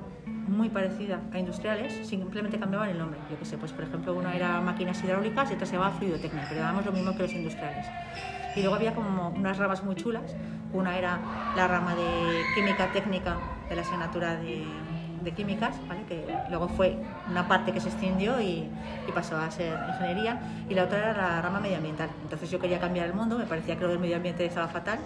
muy 0.47 0.69
parecida 0.69 1.19
a 1.33 1.39
industriales, 1.39 2.07
simplemente 2.07 2.59
cambiaban 2.59 2.89
el 2.89 2.97
nombre. 2.97 3.19
Yo 3.29 3.39
que 3.39 3.45
sé, 3.45 3.57
pues 3.57 3.71
por 3.71 3.83
ejemplo 3.83 4.13
uno 4.13 4.29
era 4.29 4.61
máquinas 4.61 5.03
hidráulicas 5.03 5.49
y 5.51 5.55
otra 5.55 5.65
se 5.65 5.73
llamaba 5.73 5.95
fluidotecnia, 5.95 6.45
pero 6.47 6.61
dábamos 6.61 6.85
lo 6.85 6.91
mismo 6.91 7.15
que 7.15 7.23
los 7.23 7.33
industriales. 7.33 7.87
Y 8.55 8.61
luego 8.61 8.75
había 8.75 8.93
como 8.95 9.29
unas 9.29 9.57
ramas 9.57 9.83
muy 9.83 9.95
chulas. 9.95 10.35
Una 10.73 10.97
era 10.97 11.19
la 11.55 11.67
rama 11.67 11.95
de 11.95 12.41
química 12.55 12.91
técnica 12.91 13.37
de 13.69 13.75
la 13.75 13.81
asignatura 13.81 14.35
de, 14.35 14.65
de 15.27 15.33
químicas, 15.33 15.75
¿vale? 15.87 16.01
que 16.07 16.25
luego 16.49 16.67
fue 16.69 16.95
una 17.29 17.47
parte 17.47 17.71
que 17.73 17.79
se 17.81 17.89
extendió 17.89 18.39
y, 18.41 18.67
y 19.07 19.11
pasó 19.13 19.37
a 19.37 19.51
ser 19.51 19.77
ingeniería. 19.89 20.39
Y 20.69 20.73
la 20.73 20.83
otra 20.85 20.99
era 20.99 21.13
la 21.13 21.41
rama 21.41 21.59
medioambiental. 21.59 22.09
Entonces 22.23 22.49
yo 22.49 22.59
quería 22.59 22.79
cambiar 22.79 23.05
el 23.07 23.13
mundo, 23.13 23.37
me 23.37 23.45
parecía 23.45 23.75
que 23.75 23.81
lo 23.83 23.89
del 23.89 23.99
medio 23.99 24.15
ambiente 24.15 24.45
estaba 24.45 24.67
fatal. 24.67 24.99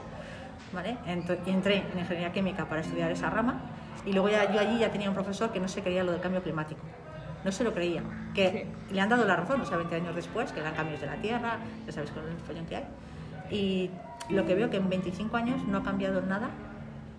¿vale? 0.73 0.97
Ento- 1.07 1.37
y 1.45 1.49
entré 1.49 1.83
en 1.91 1.99
ingeniería 1.99 2.31
química 2.31 2.65
para 2.65 2.81
estudiar 2.81 3.11
esa 3.11 3.29
rama 3.29 3.59
y 4.05 4.13
luego 4.13 4.29
ya, 4.29 4.51
yo 4.53 4.59
allí 4.59 4.79
ya 4.79 4.89
tenía 4.89 5.09
un 5.09 5.15
profesor 5.15 5.51
que 5.51 5.59
no 5.59 5.67
se 5.67 5.81
creía 5.81 6.03
lo 6.03 6.11
del 6.13 6.21
cambio 6.21 6.41
climático. 6.41 6.81
No 7.43 7.51
se 7.51 7.63
lo 7.63 7.73
creía. 7.73 8.03
Que 8.35 8.67
le 8.91 9.01
han 9.01 9.09
dado 9.09 9.25
la 9.25 9.35
razón, 9.35 9.59
o 9.61 9.65
sea, 9.65 9.75
20 9.77 9.95
años 9.95 10.15
después, 10.15 10.51
que 10.51 10.59
eran 10.59 10.73
cambios 10.75 11.01
de 11.01 11.07
la 11.07 11.15
Tierra, 11.15 11.57
ya 11.87 11.91
sabes 11.91 12.11
con 12.11 12.23
el 12.27 12.37
follón 12.45 12.65
que 12.67 12.75
hay. 12.77 12.83
Y 13.49 13.89
lo 14.29 14.45
que 14.45 14.53
veo 14.55 14.69
que 14.69 14.77
en 14.77 14.87
25 14.89 15.35
años 15.35 15.61
no 15.67 15.79
ha 15.79 15.83
cambiado 15.83 16.21
nada 16.21 16.49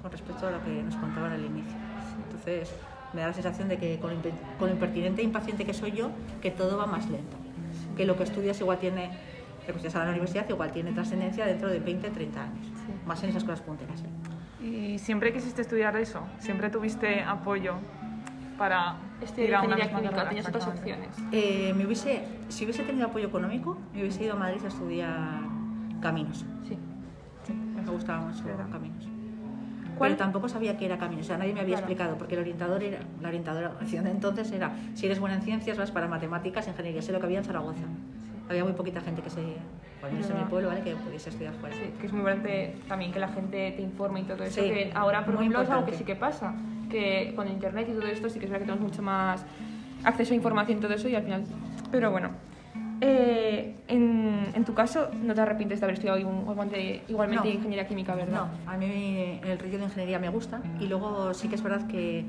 con 0.00 0.10
respecto 0.12 0.46
a 0.46 0.50
lo 0.52 0.64
que 0.64 0.82
nos 0.82 0.94
contaban 0.96 1.32
al 1.32 1.44
inicio. 1.44 1.76
Entonces 2.24 2.72
me 3.14 3.20
da 3.20 3.28
la 3.28 3.32
sensación 3.34 3.68
de 3.68 3.78
que 3.78 3.98
con 3.98 4.12
con 4.58 4.68
lo 4.68 4.74
impertinente 4.74 5.20
e 5.22 5.24
impaciente 5.24 5.64
que 5.64 5.74
soy 5.74 5.92
yo, 5.92 6.10
que 6.40 6.50
todo 6.50 6.76
va 6.78 6.86
más 6.86 7.08
lento. 7.10 7.36
Que 7.96 8.06
lo 8.06 8.16
que 8.16 8.22
estudias 8.24 8.60
igual 8.60 8.78
tiene, 8.78 9.10
lo 9.60 9.66
que 9.66 9.72
estudias 9.72 9.94
en 9.94 10.00
la 10.04 10.10
universidad 10.10 10.48
igual 10.48 10.72
tiene 10.72 10.92
trascendencia 10.92 11.46
dentro 11.46 11.68
de 11.68 11.78
20, 11.78 12.10
30 12.10 12.42
años. 12.42 12.66
Más 13.06 13.22
en 13.22 13.30
esas 13.30 13.44
cosas 13.44 13.60
punteras. 13.60 14.00
¿eh? 14.02 14.64
Y 14.64 14.98
siempre 14.98 15.32
quisiste 15.32 15.62
estudiar 15.62 15.96
eso, 15.96 16.20
siempre 16.38 16.70
tuviste 16.70 17.22
apoyo 17.22 17.74
para 18.56 18.96
Este, 19.20 19.44
ir 19.44 19.54
a 19.54 19.62
una 19.62 19.76
Ingeniería 19.76 20.10
carrera, 20.10 20.28
tenías 20.28 20.48
otras 20.48 20.66
opciones. 20.68 21.08
Eh, 21.32 21.72
me 21.76 21.84
hubiese, 21.86 22.24
si 22.48 22.64
hubiese 22.64 22.82
tenido 22.84 23.06
apoyo 23.08 23.26
económico, 23.26 23.76
me 23.92 24.00
hubiese 24.02 24.24
ido 24.24 24.34
a 24.34 24.36
Madrid 24.36 24.60
a 24.64 24.68
estudiar 24.68 25.40
caminos. 26.00 26.44
Sí. 26.68 26.78
Me 27.74 27.90
gustaba 27.90 28.20
mucho 28.20 28.44
Verdad. 28.44 28.68
caminos. 28.70 29.08
¿Cuál- 29.96 30.12
Pero 30.12 30.18
tampoco 30.18 30.48
sabía 30.48 30.76
que 30.76 30.86
era 30.86 30.98
caminos, 30.98 31.26
o 31.26 31.28
sea, 31.28 31.38
nadie 31.38 31.52
me 31.54 31.60
había 31.60 31.76
Claro. 31.76 31.86
explicado, 31.86 32.18
porque 32.18 32.34
el 32.34 32.40
orientador 32.40 32.82
era, 32.82 32.98
la 33.20 33.28
orientadora 33.28 33.72
de 33.80 34.10
entonces 34.10 34.50
era, 34.52 34.72
si 34.94 35.06
eres 35.06 35.18
buena 35.20 35.36
en 35.36 35.42
ciencias, 35.42 35.76
vas 35.78 35.90
para 35.90 36.08
matemáticas, 36.08 36.66
ingeniería, 36.68 37.02
sé 37.02 37.12
lo 37.12 37.20
que 37.20 37.26
había 37.26 37.38
en 37.38 37.44
Zaragoza. 37.44 37.82
Había 38.48 38.64
muy 38.64 38.72
poquita 38.72 39.00
gente 39.00 39.22
que 39.22 39.30
se, 39.30 39.56
por 40.00 40.10
menos 40.12 40.28
en 40.28 40.38
mi 40.38 40.44
pueblo, 40.44 40.68
¿vale? 40.68 40.82
que 40.82 40.94
pudiese 40.96 41.30
estudiar 41.30 41.54
fuera. 41.54 41.74
Sí, 41.76 41.82
que 42.00 42.06
es 42.06 42.12
muy 42.12 42.20
importante 42.20 42.74
también 42.88 43.12
que 43.12 43.18
la 43.20 43.28
gente 43.28 43.72
te 43.76 43.82
informe 43.82 44.20
y 44.20 44.24
todo 44.24 44.42
eso. 44.44 44.60
Sí, 44.62 44.68
que 44.68 44.90
ahora, 44.94 45.24
por 45.24 45.34
ejemplo, 45.34 45.62
es 45.62 45.70
algo 45.70 45.84
que 45.86 45.92
importante. 45.92 45.98
sí 45.98 46.04
que 46.04 46.16
pasa. 46.16 46.54
Que 46.90 47.32
con 47.36 47.48
internet 47.48 47.88
y 47.90 47.94
todo 47.94 48.06
esto 48.06 48.28
sí 48.28 48.38
que 48.38 48.44
es 48.46 48.50
verdad 48.50 48.66
que 48.66 48.70
tenemos 48.70 48.90
mucho 48.90 49.02
más 49.02 49.44
acceso 50.04 50.32
a 50.32 50.36
información 50.36 50.78
y 50.78 50.80
todo 50.80 50.92
eso 50.92 51.08
y 51.08 51.14
al 51.14 51.22
final... 51.22 51.44
Pero 51.90 52.10
bueno, 52.10 52.30
eh, 53.04 53.74
en, 53.88 54.46
en 54.54 54.64
tu 54.64 54.74
caso 54.74 55.08
no 55.22 55.34
te 55.34 55.40
arrepientes 55.40 55.80
de 55.80 55.86
haber 55.86 55.94
estudiado 55.94 56.18
igualmente, 56.18 57.02
igualmente 57.08 57.48
No. 57.48 57.54
ingeniería 57.54 57.86
química, 57.86 58.14
¿verdad? 58.14 58.46
No, 58.64 58.70
a 58.70 58.76
mí 58.76 59.40
el 59.44 59.58
rollo 59.58 59.78
de 59.78 59.84
ingeniería 59.84 60.18
me 60.18 60.28
gusta 60.28 60.60
y 60.80 60.86
luego 60.86 61.34
sí 61.34 61.48
que 61.48 61.56
es 61.56 61.62
verdad 61.62 61.86
que 61.88 62.24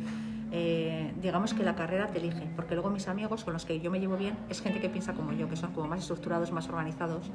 eh, 0.55 1.11
digamos 1.21 1.53
que 1.53 1.63
la 1.63 1.73
carrera 1.75 2.07
te 2.07 2.19
elige, 2.19 2.47
porque 2.55 2.75
luego 2.75 2.89
mis 2.91 3.07
amigos 3.07 3.43
con 3.43 3.53
los 3.53 3.65
que 3.65 3.79
yo 3.79 3.89
me 3.89 3.99
llevo 3.99 4.17
bien 4.17 4.35
es 4.49 4.61
gente 4.61 4.79
que 4.79 4.89
piensa 4.89 5.13
como 5.13 5.31
yo, 5.33 5.49
que 5.49 5.55
son 5.55 5.71
como 5.73 5.87
más 5.87 5.99
estructurados, 6.01 6.51
más 6.51 6.67
organizados, 6.69 7.31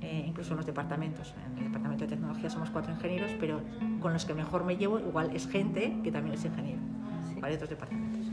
eh, 0.00 0.24
incluso 0.26 0.52
en 0.52 0.56
los 0.58 0.66
departamentos. 0.66 1.34
En 1.52 1.58
el 1.58 1.64
departamento 1.64 2.04
de 2.04 2.10
tecnología 2.10 2.48
somos 2.50 2.70
cuatro 2.70 2.92
ingenieros, 2.92 3.30
pero 3.40 3.60
con 4.00 4.12
los 4.14 4.24
que 4.24 4.32
mejor 4.34 4.64
me 4.64 4.76
llevo 4.76 4.98
igual 4.98 5.30
es 5.34 5.46
gente 5.48 5.96
que 6.02 6.10
también 6.10 6.34
es 6.34 6.44
ingeniero, 6.46 6.80
Sí. 7.34 7.40
de 7.40 7.54
otros 7.54 7.68
departamentos. 7.70 8.26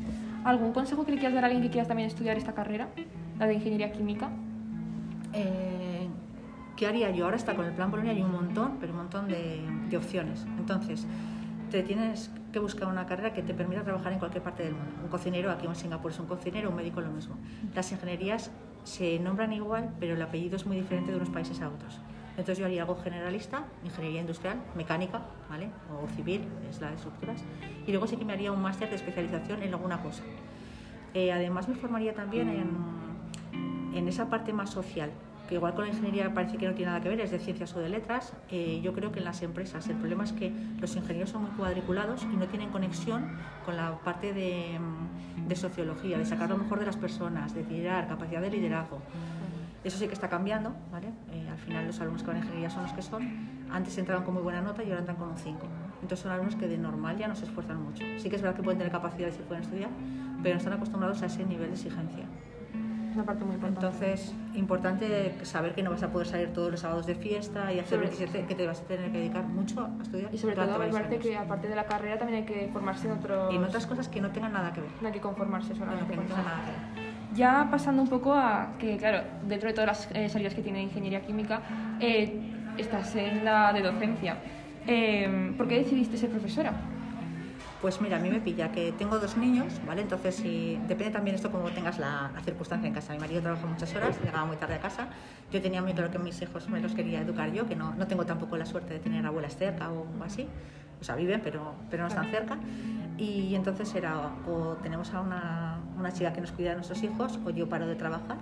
¿Algún 0.45 0.71
consejo 0.71 1.05
que 1.05 1.11
le 1.11 1.17
quieras 1.17 1.35
dar 1.35 1.43
a 1.43 1.47
alguien 1.47 1.61
que 1.63 1.69
quieras 1.69 1.87
también 1.89 2.07
estudiar 2.07 2.37
esta 2.37 2.53
carrera? 2.53 2.87
La 3.39 3.45
de 3.47 3.55
ingeniería 3.55 3.91
química. 3.91 4.29
Eh, 5.33 6.07
¿Qué 6.75 6.87
haría 6.87 7.11
yo? 7.11 7.25
Ahora 7.25 7.37
está 7.37 7.55
con 7.55 7.65
el 7.65 7.73
plan 7.73 7.91
Bolonia 7.91 8.13
hay 8.13 8.21
un 8.21 8.31
montón, 8.31 8.77
pero 8.79 8.93
un 8.93 8.99
montón 8.99 9.27
de, 9.27 9.61
de 9.89 9.97
opciones. 9.97 10.45
Entonces, 10.57 11.05
te 11.69 11.83
tienes 11.83 12.31
que 12.51 12.59
buscar 12.59 12.87
una 12.87 13.05
carrera 13.05 13.33
que 13.33 13.41
te 13.41 13.53
permita 13.53 13.83
trabajar 13.83 14.13
en 14.13 14.19
cualquier 14.19 14.43
parte 14.43 14.63
del 14.63 14.73
mundo. 14.73 14.91
Un 15.03 15.09
cocinero, 15.09 15.51
aquí 15.51 15.67
en 15.67 15.75
Singapur 15.75 16.11
es 16.11 16.19
un 16.19 16.25
cocinero, 16.25 16.69
un 16.69 16.75
médico 16.75 17.01
lo 17.01 17.11
mismo. 17.11 17.35
Las 17.75 17.91
ingenierías 17.91 18.51
se 18.83 19.19
nombran 19.19 19.53
igual, 19.53 19.93
pero 19.99 20.15
el 20.15 20.21
apellido 20.21 20.55
es 20.55 20.65
muy 20.65 20.77
diferente 20.77 21.11
de 21.11 21.17
unos 21.17 21.29
países 21.29 21.61
a 21.61 21.69
otros. 21.69 21.99
Entonces 22.31 22.57
yo 22.57 22.65
haría 22.65 22.83
algo 22.83 22.95
generalista, 22.95 23.65
ingeniería 23.83 24.21
industrial, 24.21 24.57
mecánica, 24.75 25.21
¿vale? 25.49 25.69
O 25.91 26.07
civil, 26.15 26.41
es 26.69 26.79
la 26.79 26.89
de 26.89 26.95
estructuras. 26.95 27.43
Y 27.85 27.91
luego 27.91 28.07
sí 28.07 28.15
que 28.15 28.23
me 28.23 28.33
haría 28.33 28.51
un 28.51 28.61
máster 28.61 28.89
de 28.89 28.95
especialización 28.95 29.61
en 29.61 29.73
alguna 29.73 30.01
cosa. 30.01 30.23
Eh, 31.13 31.31
además 31.33 31.67
me 31.67 31.75
formaría 31.75 32.13
también 32.13 32.47
en, 32.49 32.69
en 33.93 34.07
esa 34.07 34.29
parte 34.29 34.53
más 34.53 34.69
social, 34.69 35.11
que 35.49 35.55
igual 35.55 35.73
con 35.73 35.85
la 35.85 35.89
ingeniería 35.89 36.31
parece 36.31 36.57
que 36.57 36.67
no 36.67 36.75
tiene 36.75 36.91
nada 36.91 37.01
que 37.01 37.09
ver, 37.09 37.19
es 37.21 37.31
de 37.31 37.39
ciencias 37.39 37.75
o 37.75 37.79
de 37.79 37.89
letras, 37.89 38.33
eh, 38.51 38.79
yo 38.83 38.93
creo 38.93 39.11
que 39.11 39.17
en 39.17 39.25
las 39.25 39.41
empresas 39.41 39.87
el 39.89 39.95
problema 39.95 40.23
es 40.23 40.31
que 40.31 40.53
los 40.79 40.95
ingenieros 40.95 41.31
son 41.31 41.41
muy 41.41 41.51
cuadriculados 41.51 42.23
y 42.31 42.37
no 42.37 42.45
tienen 42.47 42.69
conexión 42.69 43.37
con 43.65 43.75
la 43.75 43.97
parte 43.97 44.31
de, 44.31 44.79
mm, 44.79 45.55
sociología, 45.55 46.19
de 46.19 46.25
sacar 46.25 46.49
lo 46.49 46.57
mejor 46.57 46.79
de 46.79 46.85
las 46.85 46.97
personas, 46.97 47.55
de 47.55 47.63
liderar, 47.63 48.07
capacidad 48.07 48.39
de 48.41 48.51
liderazgo. 48.51 49.01
Eso 49.83 49.97
sí 49.97 50.07
que 50.07 50.13
está 50.13 50.29
cambiando, 50.29 50.75
¿vale? 50.91 51.07
Eh, 51.31 51.47
al 51.49 51.57
final 51.57 51.87
los 51.87 51.99
alumnos 51.99 52.21
que 52.21 52.27
van 52.27 52.37
a 52.37 52.39
ingeniería 52.39 52.69
son 52.69 52.83
los 52.83 52.93
que 52.93 53.01
son. 53.01 53.23
Antes 53.71 53.97
entraban 53.97 54.23
con 54.23 54.35
muy 54.35 54.43
buena 54.43 54.61
nota 54.61 54.83
y 54.83 54.89
ahora 54.89 54.99
entran 54.99 55.17
con 55.17 55.29
un 55.29 55.37
5. 55.37 55.65
Entonces 56.01 56.19
son 56.19 56.31
alumnos 56.31 56.55
que 56.55 56.67
de 56.67 56.77
normal 56.77 57.17
ya 57.17 57.27
no 57.27 57.35
se 57.35 57.45
esfuerzan 57.45 57.81
mucho. 57.81 58.03
Sí 58.17 58.29
que 58.29 58.35
es 58.35 58.41
verdad 58.41 58.55
que 58.55 58.61
pueden 58.61 58.77
tener 58.77 58.91
capacidades 58.91 59.39
y 59.39 59.43
pueden 59.43 59.63
estudiar, 59.63 59.89
pero 60.43 60.55
no 60.55 60.59
están 60.59 60.73
acostumbrados 60.73 61.23
a 61.23 61.25
ese 61.25 61.43
nivel 61.45 61.69
de 61.69 61.75
exigencia. 61.75 62.25
Es 63.09 63.15
una 63.15 63.25
parte 63.25 63.43
muy 63.43 63.55
importante. 63.55 63.85
Entonces, 63.85 64.35
importante 64.53 65.33
saber 65.43 65.73
que 65.73 65.81
no 65.81 65.89
vas 65.89 66.03
a 66.03 66.11
poder 66.11 66.27
salir 66.27 66.53
todos 66.53 66.69
los 66.69 66.79
sábados 66.79 67.07
de 67.07 67.15
fiesta 67.15 67.73
y 67.73 67.79
hacer 67.79 67.99
Sobre- 67.99 68.07
27, 68.09 68.45
que 68.45 68.55
te 68.55 68.67
vas 68.67 68.81
a 68.81 68.83
tener 68.83 69.11
que 69.11 69.17
dedicar 69.17 69.43
mucho 69.45 69.81
a 69.81 70.03
estudiar. 70.03 70.33
Y 70.33 70.37
sobre 70.37 70.55
todo, 70.55 70.79
años. 70.79 70.95
que 71.19 71.35
aparte 71.35 71.67
de 71.67 71.75
la 71.75 71.85
carrera 71.85 72.19
también 72.19 72.39
hay 72.41 72.45
que 72.45 72.69
formarse 72.71 73.07
en 73.07 73.13
otros... 73.13 73.51
Y 73.51 73.55
en 73.55 73.63
otras 73.63 73.87
cosas 73.87 74.07
que 74.07 74.21
no 74.21 74.29
tengan 74.29 74.53
nada 74.53 74.71
que 74.73 74.81
ver. 74.81 74.91
No 75.01 75.07
hay 75.07 75.13
que 75.13 75.21
conformarse 75.21 75.73
Bueno, 75.73 75.85
solamente 75.85 76.13
que 76.13 76.19
no 76.19 76.35
con 76.35 76.45
nada 76.45 76.61
que 76.65 77.01
ver. 77.01 77.09
Ya 77.33 77.67
pasando 77.71 78.01
un 78.01 78.09
poco 78.09 78.33
a 78.33 78.73
que, 78.77 78.97
claro, 78.97 79.21
dentro 79.47 79.69
de 79.69 79.73
todas 79.73 79.87
las 79.87 80.15
eh, 80.15 80.29
salidas 80.29 80.53
que 80.53 80.61
tiene 80.61 80.81
ingeniería 80.83 81.21
química, 81.21 81.61
eh, 81.99 82.39
estás 82.77 83.15
en 83.15 83.43
la 83.43 83.73
de 83.73 83.81
docencia. 83.81 84.37
Eh, 84.85 85.53
¿Por 85.57 85.67
qué 85.67 85.79
decidiste 85.79 86.17
ser 86.17 86.29
profesora? 86.29 86.73
Pues 87.81 88.01
mira, 88.01 88.17
a 88.17 88.19
mí 88.19 88.29
me 88.29 88.41
pilla 88.41 88.73
que 88.73 88.91
tengo 88.91 89.19
dos 89.19 89.37
niños, 89.37 89.79
¿vale? 89.87 90.01
Entonces, 90.01 90.35
si, 90.35 90.77
depende 90.89 91.13
también 91.13 91.35
esto 91.35 91.49
como 91.49 91.69
tengas 91.69 91.97
la, 91.97 92.29
la 92.35 92.41
circunstancia 92.41 92.87
en 92.87 92.93
casa. 92.93 93.13
Mi 93.13 93.19
marido 93.19 93.41
trabaja 93.41 93.65
muchas 93.65 93.95
horas, 93.95 94.19
llegaba 94.21 94.45
muy 94.45 94.57
tarde 94.57 94.75
a 94.75 94.79
casa. 94.79 95.07
Yo 95.49 95.61
tenía 95.61 95.81
muy 95.81 95.93
claro 95.93 96.11
que 96.11 96.19
mis 96.19 96.41
hijos 96.41 96.67
me 96.67 96.81
los 96.81 96.93
quería 96.93 97.21
educar 97.21 97.53
yo, 97.53 97.67
que 97.67 97.77
no, 97.77 97.95
no 97.95 98.05
tengo 98.05 98.25
tampoco 98.25 98.57
la 98.57 98.65
suerte 98.65 98.95
de 98.95 98.99
tener 98.99 99.25
abuelas 99.25 99.55
cerca 99.55 99.89
o 99.91 100.05
así. 100.23 100.45
O 100.99 101.03
sea, 101.05 101.15
viven, 101.15 101.39
pero, 101.41 101.73
pero 101.89 102.03
no 102.03 102.09
están 102.09 102.29
cerca. 102.29 102.57
Y 103.17 103.55
entonces 103.55 103.95
era 103.95 104.33
o 104.45 104.75
tenemos 104.83 105.13
a 105.13 105.21
una, 105.21 105.79
una 105.97 106.11
chica 106.11 106.33
que 106.33 106.41
nos 106.41 106.51
cuida 106.51 106.71
de 106.71 106.75
nuestros 106.75 107.01
hijos 107.03 107.39
o 107.45 107.49
yo 107.49 107.69
paro 107.69 107.87
de 107.87 107.95
trabajar. 107.95 108.37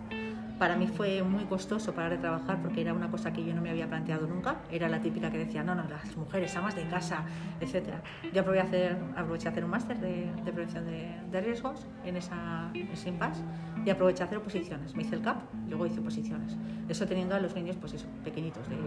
Para 0.60 0.76
mí 0.76 0.88
fue 0.88 1.22
muy 1.22 1.46
costoso 1.46 1.94
parar 1.94 2.12
de 2.12 2.18
trabajar 2.18 2.60
porque 2.64 2.82
era 2.82 2.92
una 2.92 3.12
cosa 3.12 3.32
que 3.32 3.46
yo 3.46 3.54
no 3.54 3.62
me 3.62 3.70
había 3.70 3.88
planteado 3.88 4.26
nunca. 4.26 4.58
Era 4.72 4.90
la 4.90 5.00
típica 5.00 5.30
que 5.30 5.38
decía, 5.38 5.64
no, 5.64 5.76
no, 5.76 5.84
las 5.88 6.18
mujeres, 6.18 6.56
amas 6.56 6.76
de 6.76 6.88
casa, 6.88 7.26
etc. 7.62 7.90
Yo 8.34 8.42
aproveché 8.42 8.62
a 8.62 8.64
hacer, 8.64 8.98
aproveché 9.16 9.48
a 9.48 9.52
hacer 9.52 9.64
un 9.64 9.70
máster 9.70 10.00
de, 10.00 10.32
de 10.44 10.52
prevención 10.52 10.86
de, 10.86 11.16
de 11.32 11.42
riesgos 11.42 11.86
en 12.04 12.18
esa, 12.18 12.72
ese 12.74 13.10
impasse 13.10 13.44
y 13.86 13.90
aproveché 13.92 14.24
a 14.24 14.26
hacer 14.26 14.40
oposiciones. 14.40 14.96
Me 14.96 15.04
hice 15.04 15.16
el 15.16 15.22
CAP, 15.22 15.42
luego 15.68 15.86
hice 15.86 16.00
oposiciones. 16.00 16.58
Eso 16.90 17.06
teniendo 17.06 17.36
a 17.36 17.40
los 17.40 17.54
niños, 17.54 17.76
pues 17.80 17.94
eso, 17.94 18.08
pequeñitos, 18.24 18.68
de, 18.68 18.78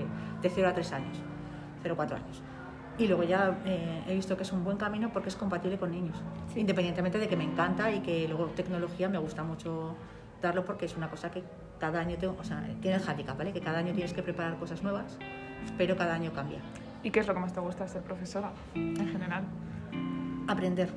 de 0.43 0.51
0 0.51 0.69
a 0.69 0.75
3 0.75 0.93
años, 0.93 1.19
0 1.83 1.95
a 1.95 1.97
4 1.97 2.17
años. 2.17 2.43
Y 2.99 3.07
luego 3.07 3.23
ya 3.23 3.57
eh, 3.65 4.03
he 4.09 4.15
visto 4.15 4.37
que 4.37 4.43
es 4.43 4.53
un 4.53 4.65
buen 4.65 4.77
camino 4.77 5.11
porque 5.13 5.29
es 5.29 5.37
compatible 5.37 5.79
con 5.79 5.93
niños, 5.93 6.21
independientemente 6.55 7.19
de 7.19 7.29
que 7.29 7.37
me 7.37 7.45
encanta 7.45 7.91
y 7.93 8.01
que 8.01 8.27
luego 8.27 8.47
tecnología 8.47 9.09
me 9.09 9.19
gusta 9.19 9.43
mucho 9.43 9.97
darlo 10.43 10.65
porque 10.65 10.87
es 10.87 10.97
una 10.97 11.11
cosa 11.11 11.31
que 11.31 11.43
cada 11.79 12.01
año 12.01 12.17
tengo, 12.19 12.37
o 12.39 12.45
sea, 12.45 12.63
tiene 12.81 12.97
el 12.97 13.09
handicap, 13.09 13.37
¿vale? 13.37 13.53
Que 13.53 13.61
cada 13.61 13.79
año 13.79 13.93
tienes 13.93 14.13
que 14.13 14.23
preparar 14.23 14.59
cosas 14.59 14.83
nuevas, 14.83 15.19
pero 15.79 15.97
cada 15.97 16.15
año 16.15 16.33
cambia. 16.33 16.61
¿Y 17.03 17.11
qué 17.11 17.21
es 17.21 17.27
lo 17.27 17.35
que 17.35 17.41
más 17.41 17.53
te 17.53 17.61
gusta 17.61 17.85
de 17.85 17.91
ser 17.91 18.03
profesora 18.03 18.53
en 18.75 19.09
general? 19.09 19.45
Aprender. 20.47 20.91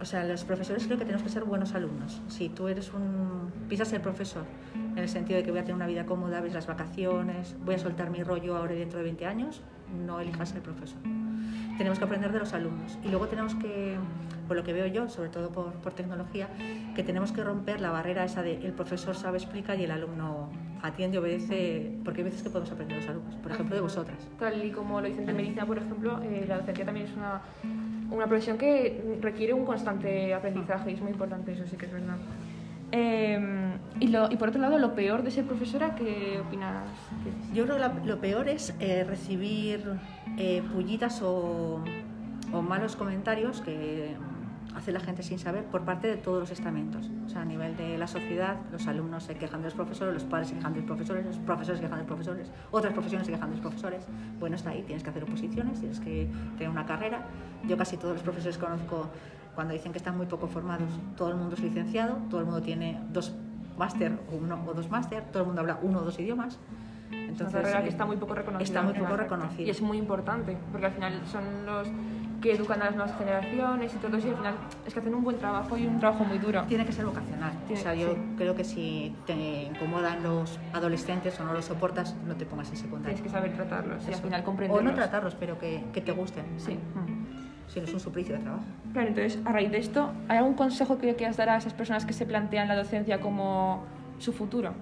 O 0.00 0.04
sea, 0.04 0.24
los 0.24 0.44
profesores 0.44 0.86
creo 0.86 0.96
que 0.96 1.04
tenemos 1.04 1.22
que 1.22 1.28
ser 1.28 1.44
buenos 1.44 1.74
alumnos. 1.74 2.22
Si 2.28 2.48
tú 2.48 2.68
eres 2.68 2.92
un... 2.94 3.52
pisas 3.68 3.88
ser 3.88 4.00
profesor, 4.00 4.44
en 4.74 4.98
el 4.98 5.08
sentido 5.08 5.38
de 5.38 5.44
que 5.44 5.50
voy 5.50 5.60
a 5.60 5.62
tener 5.62 5.76
una 5.76 5.86
vida 5.86 6.06
cómoda, 6.06 6.40
ves 6.40 6.54
las 6.54 6.66
vacaciones, 6.66 7.54
voy 7.64 7.74
a 7.74 7.78
soltar 7.78 8.10
mi 8.10 8.22
rollo 8.22 8.56
ahora 8.56 8.74
y 8.74 8.78
dentro 8.78 8.98
de 8.98 9.04
20 9.04 9.26
años, 9.26 9.60
no 10.06 10.20
elijas 10.20 10.50
ser 10.50 10.62
profesor. 10.62 10.98
Tenemos 11.78 11.98
que 11.98 12.04
aprender 12.04 12.32
de 12.32 12.38
los 12.38 12.52
alumnos. 12.52 12.98
Y 13.04 13.08
luego 13.08 13.26
tenemos 13.28 13.54
que, 13.54 13.96
por 14.48 14.56
lo 14.56 14.64
que 14.64 14.72
veo 14.72 14.86
yo, 14.86 15.08
sobre 15.08 15.30
todo 15.30 15.50
por, 15.50 15.72
por 15.74 15.92
tecnología, 15.92 16.48
que 16.94 17.02
tenemos 17.02 17.32
que 17.32 17.42
romper 17.42 17.80
la 17.80 17.90
barrera 17.90 18.24
esa 18.24 18.42
de 18.42 18.56
el 18.66 18.72
profesor 18.72 19.14
sabe, 19.14 19.38
explica 19.38 19.74
y 19.74 19.84
el 19.84 19.90
alumno 19.90 20.50
atiende, 20.82 21.18
obedece, 21.18 21.92
porque 22.04 22.20
hay 22.20 22.24
veces 22.24 22.42
que 22.42 22.50
podemos 22.50 22.70
aprender 22.72 22.96
de 22.98 23.02
los 23.02 23.10
alumnos, 23.10 23.34
por 23.36 23.52
ejemplo, 23.52 23.74
de 23.74 23.82
vosotras. 23.82 24.18
Tal 24.38 24.64
y 24.64 24.70
como 24.70 25.00
lo 25.00 25.06
dicen 25.08 25.26
de 25.26 25.32
medicina, 25.32 25.64
por 25.66 25.78
ejemplo, 25.78 26.20
eh, 26.22 26.44
la 26.48 26.58
docencia 26.58 26.84
también 26.84 27.06
es 27.06 27.12
una, 27.16 27.40
una 28.10 28.26
profesión 28.26 28.56
que 28.58 29.18
requiere 29.20 29.52
un 29.52 29.64
constante 29.64 30.32
aprendizaje 30.34 30.90
y 30.90 30.94
es 30.94 31.00
muy 31.02 31.12
importante, 31.12 31.52
eso 31.52 31.64
sí 31.66 31.76
que 31.76 31.86
es 31.86 31.92
verdad. 31.92 32.16
Eh, 32.92 33.38
y, 34.00 34.08
lo- 34.08 34.30
y 34.32 34.36
por 34.36 34.48
otro 34.48 34.60
lado, 34.60 34.78
lo 34.78 34.94
peor 34.94 35.22
de 35.22 35.30
ser 35.30 35.44
profesora, 35.44 35.94
¿qué 35.94 36.40
opinas? 36.44 36.84
¿Qué- 37.22 37.54
Yo 37.54 37.64
creo 37.66 37.76
que 37.76 38.06
lo 38.08 38.18
peor 38.20 38.48
es 38.48 38.74
eh, 38.80 39.04
recibir 39.04 39.84
eh, 40.36 40.62
pullitas 40.72 41.22
o, 41.22 41.82
o 42.52 42.62
malos 42.62 42.96
comentarios 42.96 43.60
que 43.60 44.16
hace 44.74 44.92
la 44.92 45.00
gente 45.00 45.22
sin 45.22 45.38
saber 45.38 45.64
por 45.64 45.82
parte 45.82 46.06
de 46.06 46.16
todos 46.16 46.40
los 46.40 46.50
estamentos. 46.50 47.10
O 47.26 47.28
sea, 47.28 47.42
a 47.42 47.44
nivel 47.44 47.76
de 47.76 47.98
la 47.98 48.06
sociedad, 48.06 48.56
los 48.72 48.86
alumnos 48.86 49.24
se 49.24 49.34
quejan 49.34 49.60
de 49.60 49.66
los 49.66 49.74
profesores, 49.74 50.14
los 50.14 50.24
padres 50.24 50.48
se 50.48 50.54
quejan 50.54 50.72
de 50.72 50.80
los 50.80 50.86
profesores, 50.86 51.26
los 51.26 51.38
profesores 51.38 51.78
se 51.78 51.84
quejan 51.84 51.98
de 51.98 52.04
los 52.04 52.08
profesores, 52.08 52.52
otras 52.70 52.92
profesiones 52.92 53.26
se 53.26 53.32
quejan 53.32 53.48
de 53.50 53.56
los 53.56 53.60
profesores. 53.60 54.06
Bueno, 54.38 54.56
está 54.56 54.70
ahí, 54.70 54.82
tienes 54.82 55.02
que 55.02 55.10
hacer 55.10 55.24
oposiciones, 55.24 55.80
tienes 55.80 56.00
que 56.00 56.30
tener 56.56 56.70
una 56.70 56.86
carrera. 56.86 57.26
Yo 57.66 57.76
casi 57.76 57.96
todos 57.96 58.14
los 58.14 58.22
profesores 58.22 58.58
conozco, 58.58 59.08
cuando 59.54 59.74
dicen 59.74 59.92
que 59.92 59.98
están 59.98 60.16
muy 60.16 60.26
poco 60.26 60.46
formados, 60.46 60.88
todo 61.16 61.30
el 61.30 61.36
mundo 61.36 61.56
es 61.56 61.62
licenciado, 61.62 62.16
todo 62.30 62.40
el 62.40 62.46
mundo 62.46 62.62
tiene 62.62 63.00
dos 63.12 63.34
máster 63.76 64.18
o 64.32 64.36
uno 64.36 64.62
o 64.66 64.74
dos 64.74 64.90
máster, 64.90 65.24
todo 65.32 65.42
el 65.42 65.46
mundo 65.46 65.62
habla 65.62 65.78
uno 65.82 66.00
o 66.00 66.02
dos 66.02 66.18
idiomas. 66.18 66.58
Es 67.10 67.40
una 67.40 67.50
carrera 67.50 67.80
eh, 67.80 67.82
que 67.84 67.88
está 67.88 68.04
muy 68.06 68.16
poco 68.16 68.34
reconocida. 68.34 68.64
Está 68.64 68.82
muy 68.82 68.92
poco 68.94 69.16
reconocida. 69.16 69.62
Y 69.66 69.70
es 69.70 69.80
muy 69.82 69.98
importante, 69.98 70.56
porque 70.70 70.86
al 70.86 70.92
final 70.92 71.20
son 71.26 71.42
los 71.66 71.88
que 72.40 72.52
educan 72.54 72.80
a 72.80 72.86
las 72.86 72.96
nuevas 72.96 73.16
generaciones 73.18 73.92
y 73.94 73.96
todo 73.98 74.16
eso, 74.16 74.28
y 74.28 74.30
al 74.30 74.36
final 74.36 74.54
es 74.86 74.94
que 74.94 75.00
hacen 75.00 75.14
un 75.14 75.22
buen 75.22 75.36
trabajo 75.38 75.76
y 75.76 75.86
un 75.86 75.98
trabajo 76.00 76.24
muy 76.24 76.38
duro. 76.38 76.62
Tiene 76.68 76.86
que 76.86 76.92
ser 76.92 77.04
vocacional. 77.04 77.52
Tiene- 77.66 77.80
o 77.80 77.84
sea, 77.84 77.94
yo 77.94 78.12
sí. 78.14 78.18
creo 78.38 78.54
que 78.54 78.64
si 78.64 79.14
te 79.26 79.64
incomodan 79.64 80.22
los 80.22 80.58
adolescentes 80.72 81.38
o 81.40 81.44
no 81.44 81.52
los 81.52 81.66
soportas, 81.66 82.16
no 82.26 82.34
te 82.36 82.46
pongas 82.46 82.70
en 82.70 82.76
secundaria. 82.76 83.14
Tienes 83.16 83.22
que 83.32 83.38
saber 83.38 83.52
tratarlos 83.54 84.02
y 84.04 84.06
al 84.06 84.12
Eso. 84.14 84.22
final 84.22 84.40
O 84.40 84.44
comprenderlos. 84.44 84.84
no 84.84 84.94
tratarlos, 84.94 85.34
pero 85.34 85.58
que, 85.58 85.84
que 85.92 86.00
te 86.00 86.12
gusten. 86.12 86.44
Sí. 86.56 86.78
Si 87.66 87.78
no 87.78 87.84
es 87.86 87.92
un 87.94 88.00
suplicio 88.00 88.34
de 88.36 88.42
trabajo. 88.42 88.64
Claro, 88.92 89.08
entonces, 89.08 89.38
a 89.44 89.52
raíz 89.52 89.70
de 89.70 89.78
esto, 89.78 90.10
¿hay 90.28 90.38
algún 90.38 90.54
consejo 90.54 90.98
que 90.98 91.14
quieras 91.14 91.36
dar 91.36 91.50
a 91.50 91.56
esas 91.58 91.72
personas 91.74 92.04
que 92.06 92.12
se 92.14 92.26
plantean 92.26 92.66
la 92.68 92.74
docencia 92.74 93.20
como 93.20 93.84
su 94.18 94.32
futuro? 94.32 94.72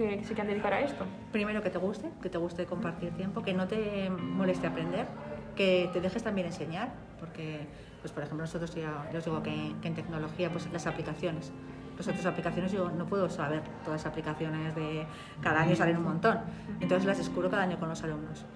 Que 0.00 0.24
se 0.24 0.32
quieran 0.32 0.46
dedicar 0.46 0.72
a 0.72 0.80
esto. 0.80 1.04
Primero 1.30 1.62
que 1.62 1.68
te 1.68 1.76
guste, 1.76 2.08
que 2.22 2.30
te 2.30 2.38
guste 2.38 2.64
compartir 2.64 3.10
tiempo, 3.10 3.42
que 3.42 3.52
no 3.52 3.68
te 3.68 4.08
moleste 4.08 4.66
aprender, 4.66 5.06
que 5.54 5.90
te 5.92 6.00
dejes 6.00 6.22
también 6.22 6.46
enseñar, 6.46 6.88
porque, 7.18 7.66
pues 8.00 8.10
por 8.10 8.22
ejemplo, 8.22 8.42
nosotros 8.42 8.74
ya, 8.74 9.10
ya 9.12 9.18
os 9.18 9.24
digo 9.26 9.42
que, 9.42 9.74
que 9.82 9.88
en 9.88 9.94
tecnología, 9.94 10.50
pues 10.50 10.72
las 10.72 10.86
aplicaciones, 10.86 11.52
las 11.98 12.08
otras 12.08 12.24
aplicaciones 12.24 12.72
yo 12.72 12.90
no 12.90 13.04
puedo 13.04 13.28
saber 13.28 13.60
todas 13.84 14.00
las 14.00 14.06
aplicaciones 14.06 14.74
de 14.74 15.04
cada 15.42 15.60
año 15.60 15.76
salen 15.76 15.98
un 15.98 16.04
montón, 16.04 16.38
entonces 16.80 17.04
las 17.04 17.18
descubro 17.18 17.50
cada 17.50 17.64
año 17.64 17.78
con 17.78 17.90
los 17.90 18.02
alumnos. 18.02 18.46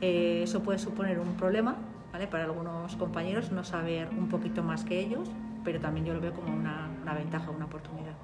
Eh, 0.00 0.40
eso 0.42 0.64
puede 0.64 0.80
suponer 0.80 1.20
un 1.20 1.36
problema 1.36 1.76
¿vale? 2.12 2.26
para 2.26 2.42
algunos 2.42 2.96
compañeros 2.96 3.52
no 3.52 3.62
saber 3.62 4.08
un 4.18 4.28
poquito 4.28 4.64
más 4.64 4.82
que 4.82 4.98
ellos, 4.98 5.30
pero 5.62 5.78
también 5.78 6.06
yo 6.06 6.14
lo 6.14 6.20
veo 6.20 6.32
como 6.32 6.52
una, 6.52 6.88
una 7.02 7.14
ventaja, 7.14 7.52
una 7.52 7.66
oportunidad. 7.66 8.14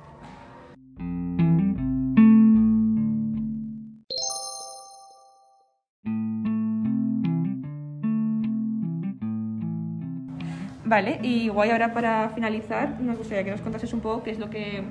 Vale, 10.85 11.19
y 11.23 11.49
guay, 11.49 11.71
ahora 11.71 11.95
para 11.95 12.29
finalizar, 12.31 13.01
nos 13.01 13.17
gustaría 13.17 13.43
que 13.43 13.51
nos 13.51 13.63
contases 13.63 13.93
un 13.95 14.01
poco 14.01 14.23
qué 14.23 14.33
es 14.33 14.39
lo 14.39 14.51
que 14.51 14.83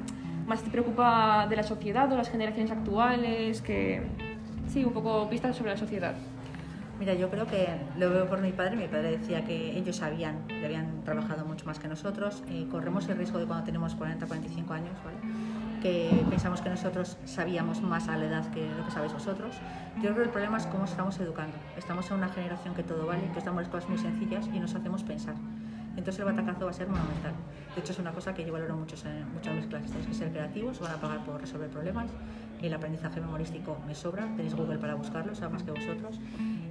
más 0.47 0.63
te 0.63 0.71
preocupa 0.71 1.45
de 1.47 1.55
la 1.55 1.63
sociedad 1.63 2.12
o 2.12 2.17
las 2.17 2.29
generaciones 2.29 2.71
actuales, 2.71 3.62
que... 3.62 4.01
Sí, 4.67 4.83
un 4.83 4.93
poco 4.93 5.29
pistas 5.29 5.55
sobre 5.55 5.71
la 5.71 5.77
sociedad. 5.77 6.15
Mira, 7.00 7.13
yo 7.13 7.29
creo 7.29 7.45
que 7.45 7.67
lo 7.97 8.09
veo 8.09 8.27
por 8.27 8.41
mi 8.41 8.51
padre. 8.51 8.75
Mi 8.75 8.88
padre 8.88 9.17
decía 9.17 9.43
que 9.45 9.77
ellos 9.77 9.97
sabían, 9.97 10.38
y 10.50 10.65
habían 10.65 11.03
trabajado 11.03 11.45
mucho 11.45 11.65
más 11.65 11.77
que 11.77 11.88
nosotros. 11.88 12.43
Eh, 12.50 12.65
corremos 12.71 13.07
el 13.09 13.17
riesgo 13.17 13.38
de 13.38 13.45
cuando 13.45 13.65
tenemos 13.65 13.93
40, 13.93 14.25
45 14.25 14.73
años, 14.73 14.93
¿vale? 15.03 15.17
que 15.83 16.25
pensamos 16.29 16.62
que 16.62 16.69
nosotros 16.69 17.17
sabíamos 17.25 17.81
más 17.81 18.07
a 18.07 18.15
la 18.15 18.25
edad 18.25 18.50
que 18.51 18.65
lo 18.77 18.85
que 18.85 18.91
sabéis 18.91 19.12
vosotros. 19.12 19.53
Yo 19.97 20.03
creo 20.03 20.15
que 20.15 20.23
el 20.23 20.29
problema 20.29 20.57
es 20.57 20.65
cómo 20.65 20.85
estamos 20.85 21.19
educando. 21.19 21.57
Estamos 21.77 22.09
en 22.09 22.17
una 22.17 22.29
generación 22.29 22.73
que 22.73 22.83
todo 22.83 23.05
vale, 23.05 23.29
que 23.33 23.39
estamos 23.39 23.63
las 23.63 23.69
cosas 23.69 23.89
muy 23.89 23.97
sencillas 23.97 24.47
y 24.53 24.59
nos 24.59 24.73
hacemos 24.73 25.03
pensar. 25.03 25.35
Entonces 25.95 26.19
el 26.19 26.25
batacazo 26.25 26.65
va 26.65 26.71
a 26.71 26.73
ser 26.73 26.88
monumental. 26.88 27.33
De 27.75 27.81
hecho, 27.81 27.91
es 27.91 28.00
una 28.00 28.12
cosa 28.12 28.33
que 28.33 28.45
yo 28.45 28.53
valoro 28.53 28.75
mucho 28.75 28.95
en 29.07 29.33
muchas 29.33 29.53
de 29.53 29.62
mis 29.62 29.67
clases. 29.67 29.91
Tenéis 29.91 30.07
que 30.07 30.13
ser 30.13 30.31
creativos, 30.31 30.79
os 30.79 30.88
van 30.88 30.97
a 30.97 31.01
pagar 31.01 31.23
por 31.23 31.39
resolver 31.39 31.69
problemas. 31.69 32.12
El 32.62 32.73
aprendizaje 32.73 33.19
memorístico 33.19 33.77
me 33.85 33.93
sobra, 33.93 34.25
tenéis 34.35 34.55
Google 34.55 34.77
para 34.77 34.95
buscarlo, 34.95 35.35
sabe 35.35 35.53
más 35.53 35.63
que 35.63 35.71
vosotros. 35.71 36.19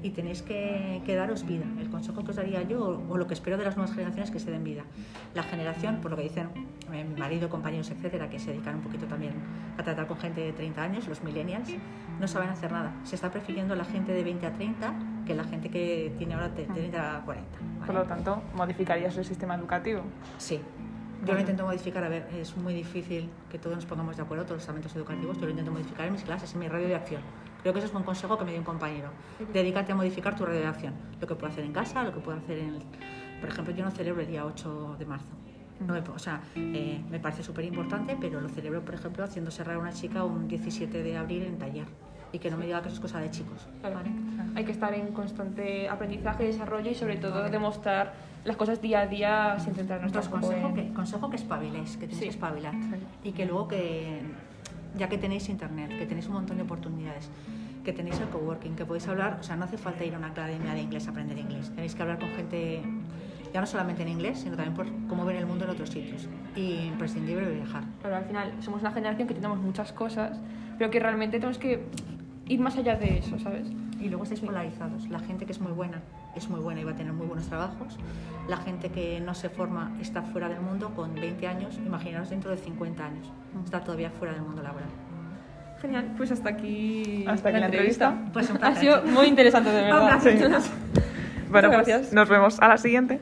Y 0.02 0.10
tenéis 0.10 0.42
que, 0.42 1.02
que 1.04 1.14
daros 1.14 1.44
vida. 1.46 1.66
El 1.80 1.90
consejo 1.90 2.24
que 2.24 2.30
os 2.30 2.36
daría 2.36 2.62
yo, 2.62 2.84
o, 2.84 3.12
o 3.12 3.16
lo 3.16 3.26
que 3.26 3.34
espero 3.34 3.58
de 3.58 3.64
las 3.64 3.76
nuevas 3.76 3.94
generaciones, 3.94 4.30
es 4.30 4.32
que 4.32 4.40
se 4.40 4.50
den 4.50 4.64
vida. 4.64 4.84
La 5.34 5.42
generación, 5.42 6.00
por 6.00 6.10
lo 6.10 6.16
que 6.16 6.24
dicen 6.24 6.48
eh, 6.92 7.04
mi 7.04 7.18
marido, 7.18 7.48
compañeros, 7.48 7.90
etcétera, 7.90 8.30
que 8.30 8.38
se 8.38 8.52
dedican 8.52 8.76
un 8.76 8.82
poquito 8.82 9.06
también 9.06 9.34
a 9.76 9.82
tratar 9.82 10.06
con 10.06 10.18
gente 10.18 10.40
de 10.40 10.52
30 10.52 10.82
años, 10.82 11.08
los 11.08 11.22
millennials, 11.22 11.68
no 12.20 12.26
saben 12.26 12.48
hacer 12.48 12.72
nada. 12.72 12.94
Se 13.04 13.14
está 13.14 13.30
prefiriendo 13.30 13.74
la 13.74 13.84
gente 13.84 14.12
de 14.12 14.24
20 14.24 14.46
a 14.46 14.52
30 14.52 14.94
que 15.26 15.34
la 15.34 15.44
gente 15.44 15.70
que 15.70 16.12
tiene 16.18 16.34
ahora 16.34 16.48
de 16.48 16.64
30 16.64 17.16
a 17.16 17.24
40. 17.24 17.58
¿vale? 17.58 17.86
Por 17.86 17.94
lo 17.94 18.02
tanto, 18.04 18.42
modificarías 18.54 19.16
el 19.16 19.24
sistema 19.24 19.54
educativo. 19.54 20.02
Sí. 20.38 20.60
Yo 21.24 21.34
lo 21.34 21.40
intento 21.40 21.64
modificar, 21.64 22.02
a 22.02 22.08
ver, 22.08 22.28
es 22.36 22.56
muy 22.56 22.74
difícil 22.74 23.30
que 23.48 23.56
todos 23.56 23.76
nos 23.76 23.86
pongamos 23.86 24.16
de 24.16 24.22
acuerdo, 24.22 24.42
todos 24.42 24.56
los 24.56 24.62
estamentos 24.62 24.94
educativos, 24.96 25.38
yo 25.38 25.44
lo 25.44 25.50
intento 25.50 25.70
modificar 25.70 26.06
en 26.06 26.14
mis 26.14 26.24
clases, 26.24 26.52
en 26.52 26.58
mi 26.58 26.68
radio 26.68 26.88
de 26.88 26.96
acción. 26.96 27.22
Creo 27.62 27.72
que 27.72 27.78
ese 27.78 27.86
es 27.86 27.94
un 27.94 28.02
consejo 28.02 28.36
que 28.36 28.44
me 28.44 28.50
dio 28.50 28.58
un 28.58 28.66
compañero. 28.66 29.10
Dedícate 29.52 29.92
a 29.92 29.94
modificar 29.94 30.34
tu 30.34 30.44
radio 30.44 30.60
de 30.60 30.66
acción. 30.66 30.94
Lo 31.20 31.28
que 31.28 31.36
puedo 31.36 31.52
hacer 31.52 31.64
en 31.64 31.72
casa, 31.72 32.02
lo 32.02 32.12
que 32.12 32.18
puedo 32.18 32.38
hacer 32.38 32.58
en... 32.58 32.78
Por 33.40 33.50
ejemplo, 33.50 33.72
yo 33.72 33.84
no 33.84 33.92
celebro 33.92 34.20
el 34.20 34.26
día 34.26 34.44
8 34.44 34.96
de 34.98 35.06
marzo. 35.06 35.28
No 35.86 35.94
o 35.94 36.18
sea, 36.18 36.42
eh, 36.56 37.00
me 37.10 37.18
parece 37.20 37.42
súper 37.42 37.64
importante, 37.64 38.16
pero 38.20 38.40
lo 38.40 38.48
celebro, 38.48 38.84
por 38.84 38.94
ejemplo, 38.94 39.24
haciendo 39.24 39.50
cerrar 39.50 39.76
a 39.76 39.78
una 39.78 39.92
chica 39.92 40.24
un 40.24 40.48
17 40.48 41.02
de 41.02 41.16
abril 41.16 41.42
en 41.44 41.58
taller. 41.58 41.86
Y 42.32 42.38
que 42.38 42.50
no 42.50 42.56
me 42.56 42.64
diga 42.66 42.80
que 42.80 42.88
eso 42.88 42.96
es 42.96 43.00
cosa 43.00 43.20
de 43.20 43.30
chicos. 43.30 43.66
Claro. 43.80 43.96
¿vale? 43.96 44.10
Hay 44.54 44.64
que 44.64 44.72
estar 44.72 44.92
en 44.94 45.08
constante 45.08 45.88
aprendizaje, 45.88 46.44
desarrollo 46.44 46.90
y 46.90 46.94
sobre 46.94 47.16
todo 47.16 47.48
demostrar 47.50 48.14
las 48.44 48.56
cosas 48.56 48.80
día 48.80 49.00
a 49.00 49.06
día 49.06 49.56
sin 49.58 49.74
centrarnos 49.74 50.08
Entonces, 50.08 50.30
consejo 50.32 50.68
en- 50.68 50.74
que, 50.74 50.92
consejo 50.94 51.30
que 51.30 51.36
espabiléis, 51.36 51.92
que 51.96 52.06
tenéis 52.06 52.18
Sí. 52.18 52.24
que 52.24 52.30
espabilar. 52.30 52.74
Y 53.22 53.32
que 53.32 53.44
luego 53.46 53.68
que, 53.68 54.20
ya 54.96 55.08
que 55.08 55.18
tenéis 55.18 55.48
internet, 55.48 55.90
que 55.98 56.06
tenéis 56.06 56.26
un 56.26 56.32
montón 56.34 56.56
de 56.56 56.62
oportunidades, 56.62 57.28
que 57.84 57.92
tenéis 57.92 58.18
el 58.20 58.28
coworking, 58.28 58.76
que 58.76 58.84
podéis 58.86 59.06
hablar, 59.08 59.36
o 59.40 59.42
sea, 59.42 59.56
no 59.56 59.64
hace 59.64 59.76
falta 59.76 60.04
ir 60.04 60.14
a 60.14 60.18
una 60.18 60.28
academia 60.28 60.72
de 60.72 60.80
inglés 60.82 61.06
a 61.08 61.10
aprender 61.10 61.36
inglés. 61.38 61.70
Tenéis 61.74 61.94
que 61.94 62.02
hablar 62.02 62.18
con 62.18 62.30
gente, 62.30 62.82
ya 63.52 63.60
no 63.60 63.66
solamente 63.66 64.02
en 64.02 64.08
inglés, 64.08 64.38
sino 64.40 64.56
también 64.56 64.74
por 64.74 64.86
cómo 65.08 65.24
ven 65.24 65.36
el 65.36 65.46
mundo 65.46 65.64
en 65.64 65.70
otros 65.70 65.90
sitios. 65.90 66.28
Y 66.56 66.74
imprescindible 66.86 67.50
viajar. 67.50 67.84
Claro, 68.00 68.16
al 68.16 68.24
final 68.24 68.52
somos 68.60 68.80
una 68.80 68.92
generación 68.92 69.28
que 69.28 69.34
tenemos 69.34 69.58
muchas 69.58 69.92
cosas, 69.92 70.38
pero 70.78 70.90
que 70.90 71.00
realmente 71.00 71.38
tenemos 71.38 71.58
que 71.58 71.84
ir 72.52 72.60
más 72.60 72.76
allá 72.76 72.96
de 72.96 73.18
eso, 73.18 73.38
¿sabes? 73.38 73.66
Y 74.00 74.08
luego 74.08 74.24
estáis 74.24 74.40
polarizados. 74.40 75.08
La 75.08 75.20
gente 75.20 75.46
que 75.46 75.52
es 75.52 75.60
muy 75.60 75.72
buena 75.72 76.02
es 76.34 76.48
muy 76.48 76.60
buena 76.60 76.80
y 76.80 76.84
va 76.84 76.92
a 76.92 76.96
tener 76.96 77.12
muy 77.12 77.26
buenos 77.26 77.46
trabajos. 77.46 77.98
La 78.48 78.56
gente 78.58 78.90
que 78.90 79.20
no 79.20 79.34
se 79.34 79.48
forma 79.48 79.96
está 80.00 80.22
fuera 80.22 80.48
del 80.48 80.60
mundo 80.60 80.90
con 80.94 81.14
20 81.14 81.46
años. 81.46 81.78
Imaginaros 81.84 82.30
dentro 82.30 82.50
de 82.50 82.56
50 82.56 83.04
años. 83.04 83.32
Está 83.64 83.80
todavía 83.80 84.10
fuera 84.10 84.34
del 84.34 84.42
mundo 84.42 84.62
laboral. 84.62 84.88
Genial, 85.80 86.14
pues 86.16 86.30
hasta 86.30 86.50
aquí, 86.50 87.24
Hasta 87.26 87.48
aquí 87.48 87.58
la 87.58 87.66
entrevista. 87.66 88.16
Pues 88.32 88.50
un 88.50 88.62
ha 88.62 88.74
sido 88.74 89.02
muy 89.04 89.26
interesante, 89.26 89.70
de 89.70 89.82
verdad. 89.82 90.20
Bueno, 91.52 91.68
Muchas 91.68 91.84
pues 91.84 91.88
gracias. 91.88 92.12
nos 92.14 92.28
vemos 92.30 92.60
a 92.60 92.68
la 92.68 92.78
siguiente. 92.78 93.20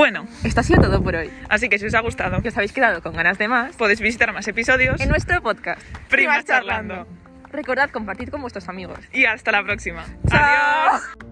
Bueno, 0.00 0.26
Esto 0.44 0.60
ha 0.60 0.62
sido 0.62 0.80
todo 0.80 1.02
por 1.02 1.14
hoy. 1.14 1.30
así 1.50 1.68
que 1.68 1.78
si 1.78 1.84
os 1.84 1.92
ha 1.94 2.00
gustado, 2.00 2.40
Que 2.40 2.48
os 2.48 2.56
habéis 2.56 2.72
quedado 2.72 3.02
con 3.02 3.12
ganas 3.14 3.36
de 3.36 3.48
más 3.48 3.76
podéis 3.76 4.00
visitar 4.00 4.32
más 4.32 4.48
episodios 4.48 4.98
en 4.98 5.10
nuestro 5.10 5.42
podcast. 5.42 5.82
Primas 6.08 6.46
Charlando. 6.46 7.06
Recordad 7.52 7.90
compartir 7.90 8.30
con 8.30 8.40
vuestros 8.40 8.66
amigos. 8.70 8.98
y 9.12 9.26
hasta 9.26 9.52
la 9.52 9.62
próxima. 9.62 10.04
¡Chao! 10.26 10.40
Adiós. 10.40 11.29